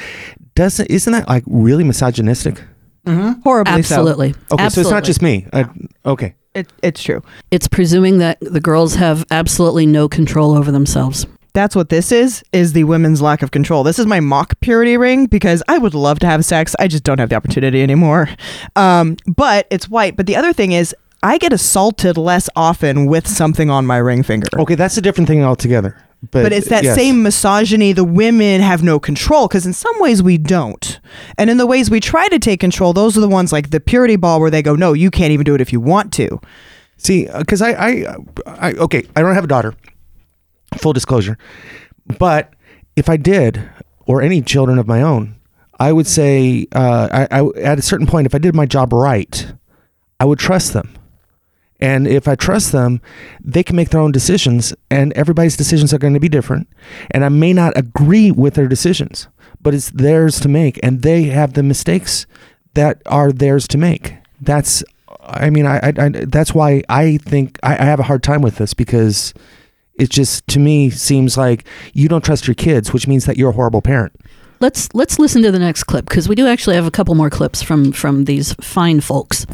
[0.54, 2.62] doesn't isn't that like really misogynistic?
[3.06, 3.40] Mm-hmm.
[3.42, 3.94] Horribly so.
[3.94, 4.34] Absolutely.
[4.52, 5.46] Okay, so it's not just me.
[5.52, 5.66] I,
[6.04, 7.22] okay, It, it's true.
[7.50, 11.26] It's presuming that the girls have absolutely no control over themselves.
[11.52, 13.82] That's what this is, is the women's lack of control.
[13.82, 16.76] This is my mock purity ring because I would love to have sex.
[16.78, 18.28] I just don't have the opportunity anymore.
[18.76, 20.16] Um, but it's white.
[20.16, 24.22] But the other thing is, I get assaulted less often with something on my ring
[24.22, 24.46] finger.
[24.58, 25.96] okay, that's a different thing altogether.
[26.22, 26.94] But, But, it's that yes.
[26.94, 27.92] same misogyny.
[27.92, 31.00] The women have no control because in some ways we don't.
[31.38, 33.80] And in the ways we try to take control, those are the ones like the
[33.80, 36.40] purity ball where they go, no, you can't even do it if you want to.
[36.98, 38.04] See, because I, I,
[38.46, 39.74] I, okay, I don't have a daughter.
[40.78, 41.36] Full disclosure,
[42.18, 42.52] but
[42.96, 43.68] if I did,
[44.06, 45.36] or any children of my own,
[45.78, 48.92] I would say, uh, I, I, at a certain point, if I did my job
[48.92, 49.52] right,
[50.18, 50.94] I would trust them.
[51.80, 53.00] And if I trust them,
[53.42, 56.68] they can make their own decisions, and everybody's decisions are going to be different.
[57.10, 59.28] And I may not agree with their decisions,
[59.62, 62.26] but it's theirs to make, and they have the mistakes
[62.74, 64.14] that are theirs to make.
[64.40, 64.84] That's,
[65.20, 68.42] I mean, I, I, I that's why I think I, I have a hard time
[68.42, 69.32] with this because
[70.00, 73.50] it just to me seems like you don't trust your kids, which means that you're
[73.50, 74.12] a horrible parent.
[74.60, 77.30] Let's let's listen to the next clip because we do actually have a couple more
[77.30, 79.46] clips from from these fine folks.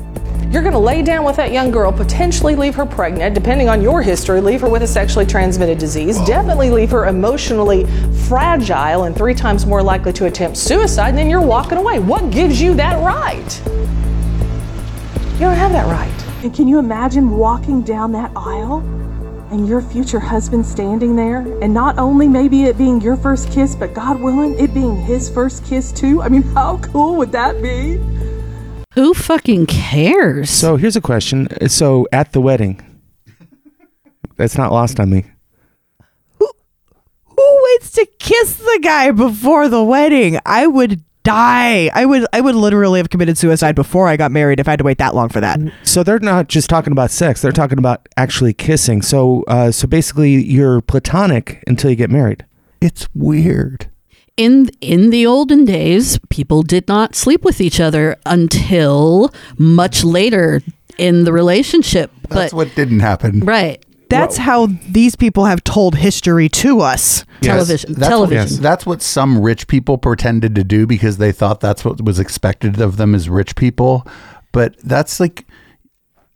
[0.51, 3.83] You're going to lay down with that young girl, potentially leave her pregnant, depending on
[3.83, 7.85] your history, leave her with a sexually transmitted disease, definitely leave her emotionally
[8.29, 11.99] fragile and three times more likely to attempt suicide, and then you're walking away.
[11.99, 13.63] What gives you that right?
[15.35, 16.45] You don't have that right.
[16.45, 18.81] And can you imagine walking down that aisle
[19.51, 21.39] and your future husband standing there?
[21.63, 25.31] And not only maybe it being your first kiss, but God willing, it being his
[25.31, 26.23] first kiss too?
[26.23, 28.01] I mean, how cool would that be?
[28.95, 30.49] Who fucking cares?
[30.51, 31.49] So here's a question.
[31.69, 32.81] So at the wedding,
[34.37, 35.25] that's not lost on me.
[36.39, 36.51] Who
[37.25, 40.39] who waits to kiss the guy before the wedding?
[40.47, 41.91] I would die.
[41.95, 44.79] I would I would literally have committed suicide before I got married if I had
[44.79, 45.59] to wait that long for that.
[45.83, 49.03] So they're not just talking about sex; they're talking about actually kissing.
[49.03, 52.45] So, uh, so basically, you're platonic until you get married.
[52.81, 53.91] It's weird.
[54.37, 60.63] in in the olden days, people did not sleep with each other until much later
[60.99, 62.11] in the relationship.
[62.29, 63.41] That's but what didn't happen.
[63.41, 67.25] right, That's how these people have told history to us.
[67.41, 68.57] television, That's television.
[68.57, 72.19] What, that's what some rich people pretended to do because they thought that's what was
[72.19, 74.07] expected of them as rich people.
[74.53, 75.47] But that's like,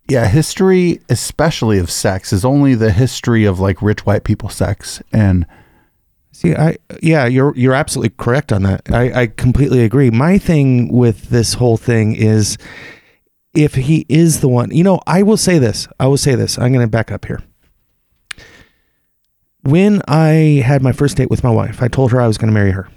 [0.09, 5.01] yeah, history, especially of sex, is only the history of like rich white people sex.
[5.13, 5.47] And
[6.33, 8.91] See, I yeah, you're you're absolutely correct on that.
[8.91, 10.11] I, I completely agree.
[10.11, 12.57] My thing with this whole thing is
[13.53, 15.89] if he is the one, you know, I will say this.
[15.99, 16.59] I will say this.
[16.59, 17.43] I'm going to back up here.
[19.63, 22.49] When I had my first date with my wife, I told her I was going
[22.49, 22.89] to marry her.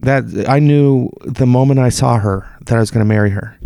[0.00, 3.58] That I knew the moment I saw her that I was going to marry her,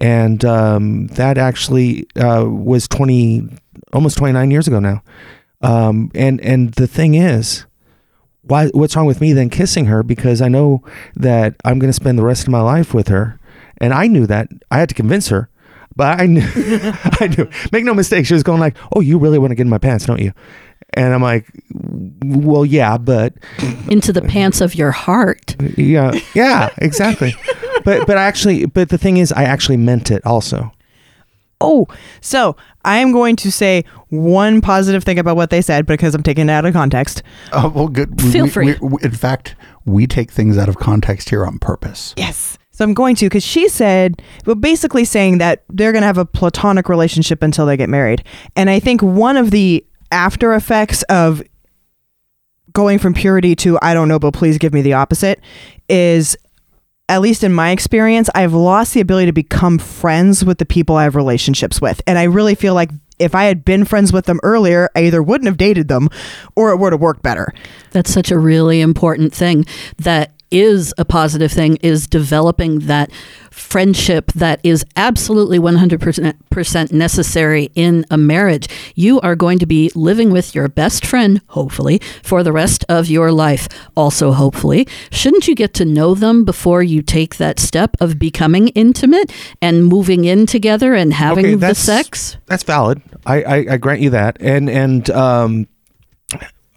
[0.00, 3.48] and um, that actually uh, was twenty,
[3.92, 5.02] almost twenty nine years ago now.
[5.60, 7.64] Um, and and the thing is,
[8.42, 10.02] why what's wrong with me then kissing her?
[10.02, 10.84] Because I know
[11.16, 13.38] that I'm going to spend the rest of my life with her.
[13.78, 14.48] And I knew that.
[14.70, 15.48] I had to convince her.
[15.96, 17.48] But I knew I knew.
[17.72, 19.78] Make no mistake she was going like oh you really want to get in my
[19.78, 20.32] pants don't you
[20.94, 21.46] And I'm like,
[22.22, 23.34] well, yeah, but
[23.88, 25.56] Into the pants of your heart.
[25.78, 27.34] yeah, yeah, exactly.
[27.84, 30.70] but but actually, but the thing is, I actually meant it also.
[31.60, 31.86] Oh,
[32.20, 36.22] so I am going to say one positive thing about what they said because I'm
[36.24, 37.22] taking it out of context.
[37.52, 38.20] Oh, well, good.
[38.20, 38.66] Feel we, free.
[38.80, 42.14] we- we- in fact, we take things out of context here on purpose.
[42.16, 42.58] Yes.
[42.72, 46.18] So I'm going to because she said, well, basically saying that they're going to have
[46.18, 48.24] a platonic relationship until they get married.
[48.56, 51.42] And I think one of the after effects of
[52.72, 55.40] going from purity to I don't know, but please give me the opposite
[55.88, 56.36] is
[57.08, 60.96] at least in my experience, I've lost the ability to become friends with the people
[60.96, 62.00] I have relationships with.
[62.06, 65.22] And I really feel like if I had been friends with them earlier, I either
[65.22, 66.08] wouldn't have dated them
[66.56, 67.52] or it would have worked better.
[67.90, 69.66] That's such a really important thing
[69.98, 73.10] that is a positive thing is developing that
[73.50, 78.68] friendship that is absolutely 100% necessary in a marriage.
[78.94, 83.08] You are going to be living with your best friend, hopefully, for the rest of
[83.08, 83.68] your life.
[83.96, 88.68] Also, hopefully, shouldn't you get to know them before you take that step of becoming
[88.68, 92.36] intimate and moving in together and having Okay, the sex?
[92.46, 93.02] That's valid.
[93.26, 94.36] I, I, I grant you that.
[94.40, 95.68] And and um,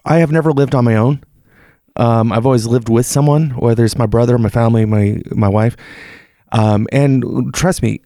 [0.06, 1.24] I have never lived on my own.
[1.98, 5.78] Um, I've always lived with someone, whether it's my brother, my family, my my wife.
[6.52, 8.02] Um, and trust me,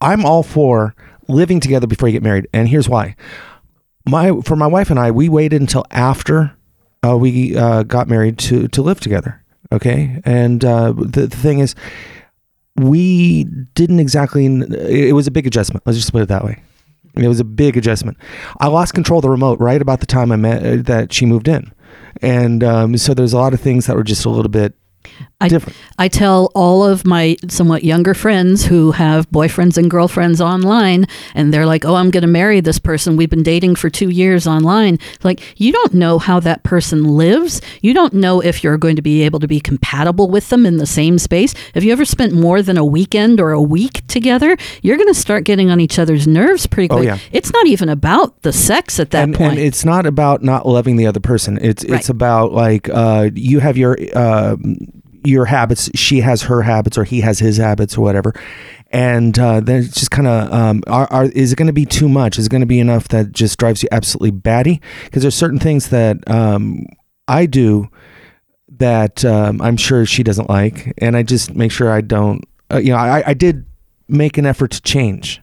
[0.00, 0.94] I'm all for
[1.28, 2.48] living together before you get married.
[2.52, 3.16] And here's why.
[4.06, 6.52] My for my wife and I, we waited until after
[7.04, 9.42] uh, we uh, got married to to live together.
[9.72, 11.74] Okay, and uh, the, the thing is,
[12.76, 14.44] we didn't exactly.
[14.46, 15.86] It was a big adjustment.
[15.86, 16.62] Let's just put it that way.
[17.14, 18.16] It was a big adjustment.
[18.60, 21.26] I lost control of the remote right about the time I met uh, that she
[21.26, 21.72] moved in,
[22.20, 24.74] and um, so there's a lot of things that were just a little bit
[25.40, 25.48] I,
[25.98, 31.52] I tell all of my somewhat younger friends who have boyfriends and girlfriends online, and
[31.52, 33.16] they're like, Oh, I'm going to marry this person.
[33.16, 34.98] We've been dating for two years online.
[35.24, 37.60] Like, you don't know how that person lives.
[37.80, 40.76] You don't know if you're going to be able to be compatible with them in
[40.76, 41.54] the same space.
[41.74, 45.14] Have you ever spent more than a weekend or a week together, you're going to
[45.20, 47.06] start getting on each other's nerves pretty Oh, quick.
[47.06, 47.18] yeah.
[47.32, 49.52] It's not even about the sex at that and, point.
[49.52, 51.58] and it's not about not loving the other person.
[51.60, 51.98] It's Right.
[51.98, 54.56] it's about like uh, you have your uh,
[55.24, 58.34] your habits, she has her habits, or he has his habits, or whatever.
[58.90, 61.86] And uh, then it's just kind of um, are, are is it going to be
[61.86, 62.38] too much?
[62.38, 64.80] Is it going to be enough that just drives you absolutely batty?
[65.04, 66.86] Because there's certain things that um,
[67.26, 67.88] I do
[68.78, 72.44] that um, I'm sure she doesn't like, and I just make sure I don't.
[72.70, 73.66] Uh, you know, I, I did
[74.08, 75.40] make an effort to change.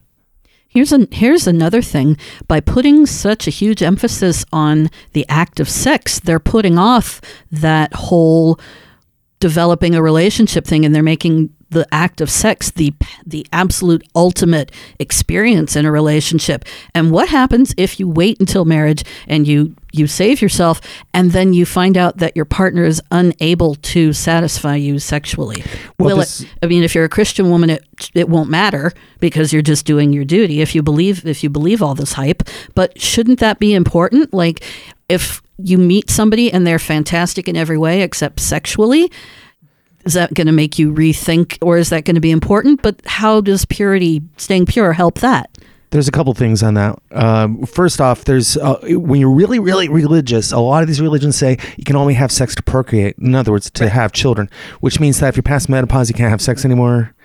[0.68, 2.16] Here's an here's another thing.
[2.48, 7.22] By putting such a huge emphasis on the act of sex, they're putting off
[7.52, 8.60] that whole
[9.40, 12.92] developing a relationship thing and they're making the act of sex the
[13.26, 16.66] the absolute ultimate experience in a relationship.
[16.96, 20.82] And what happens if you wait until marriage and you you save yourself
[21.14, 25.64] and then you find out that your partner is unable to satisfy you sexually?
[26.00, 27.86] Well, Will this- it I mean, if you're a Christian woman, it
[28.16, 30.62] it won't matter because you're just doing your duty.
[30.62, 34.34] If you believe if you believe all this hype, but shouldn't that be important?
[34.34, 34.64] Like,
[35.08, 39.12] if you meet somebody and they're fantastic in every way except sexually,
[40.06, 42.82] is that going to make you rethink, or is that going to be important?
[42.82, 45.50] But how does purity, staying pure, help that?
[45.92, 47.00] There's a couple things on that.
[47.12, 51.36] Um, first off, there's uh, when you're really, really religious, a lot of these religions
[51.36, 53.18] say you can only have sex to procreate.
[53.18, 54.50] In other words, to have children,
[54.82, 57.16] which means that if you're past menopause, you can't have sex anymore.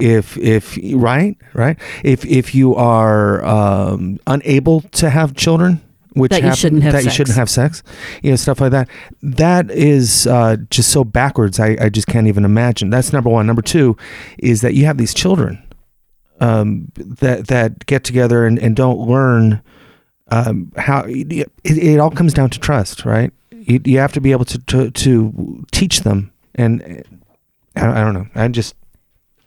[0.00, 5.82] If if right right if if you are um, unable to have children,
[6.14, 7.82] which That you happen- shouldn't have that you shouldn't have sex,
[8.22, 8.88] you know stuff like that.
[9.22, 11.58] That is uh, just so backwards.
[11.60, 12.90] I, I just can't even imagine.
[12.90, 13.46] That's number one.
[13.46, 13.96] Number two
[14.38, 15.62] is that you have these children
[16.40, 19.62] um, that that get together and, and don't learn
[20.28, 23.32] um, how it, it all comes down to trust, right?
[23.50, 26.82] You, you have to be able to, to to teach them, and
[27.76, 28.26] I, I don't know.
[28.34, 28.74] I just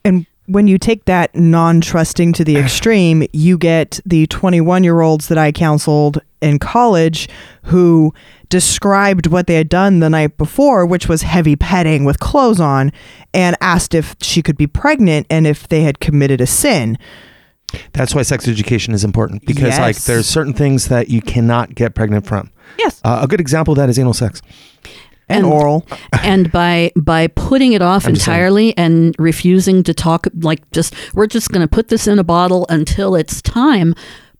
[0.04, 5.02] And when you take that non trusting to the extreme, you get the 21 year
[5.02, 7.28] olds that I counseled in college
[7.64, 8.14] who
[8.50, 12.92] described what they had done the night before, which was heavy petting with clothes on,
[13.34, 16.98] and asked if she could be pregnant and if they had committed a sin.
[17.94, 21.96] that's why sex education is important because like there's certain things that you cannot get
[21.96, 22.52] pregnant from.
[22.78, 24.42] Yes, uh, a good example of that is anal sex.
[25.28, 25.88] And, oral.
[26.24, 31.26] and by by putting it off I'm entirely and refusing to talk like just we're
[31.26, 33.96] just going to put this in a bottle until it's time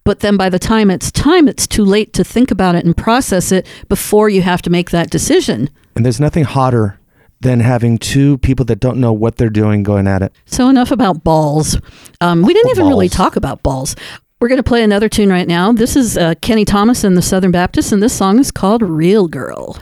[0.06, 2.96] but then by the time it's time it's too late to think about it and
[2.96, 7.00] process it before you have to make that decision And there's nothing hotter
[7.42, 10.32] than having two people that don't know what they're doing going at it.
[10.46, 11.78] so enough about balls
[12.22, 13.96] um, we didn't even really talk about balls
[14.40, 15.72] We're going to play another tune right now.
[15.74, 19.28] This is uh, Kenny Thomas and the Southern Baptists, and this song is called Real
[19.30, 19.78] Girl.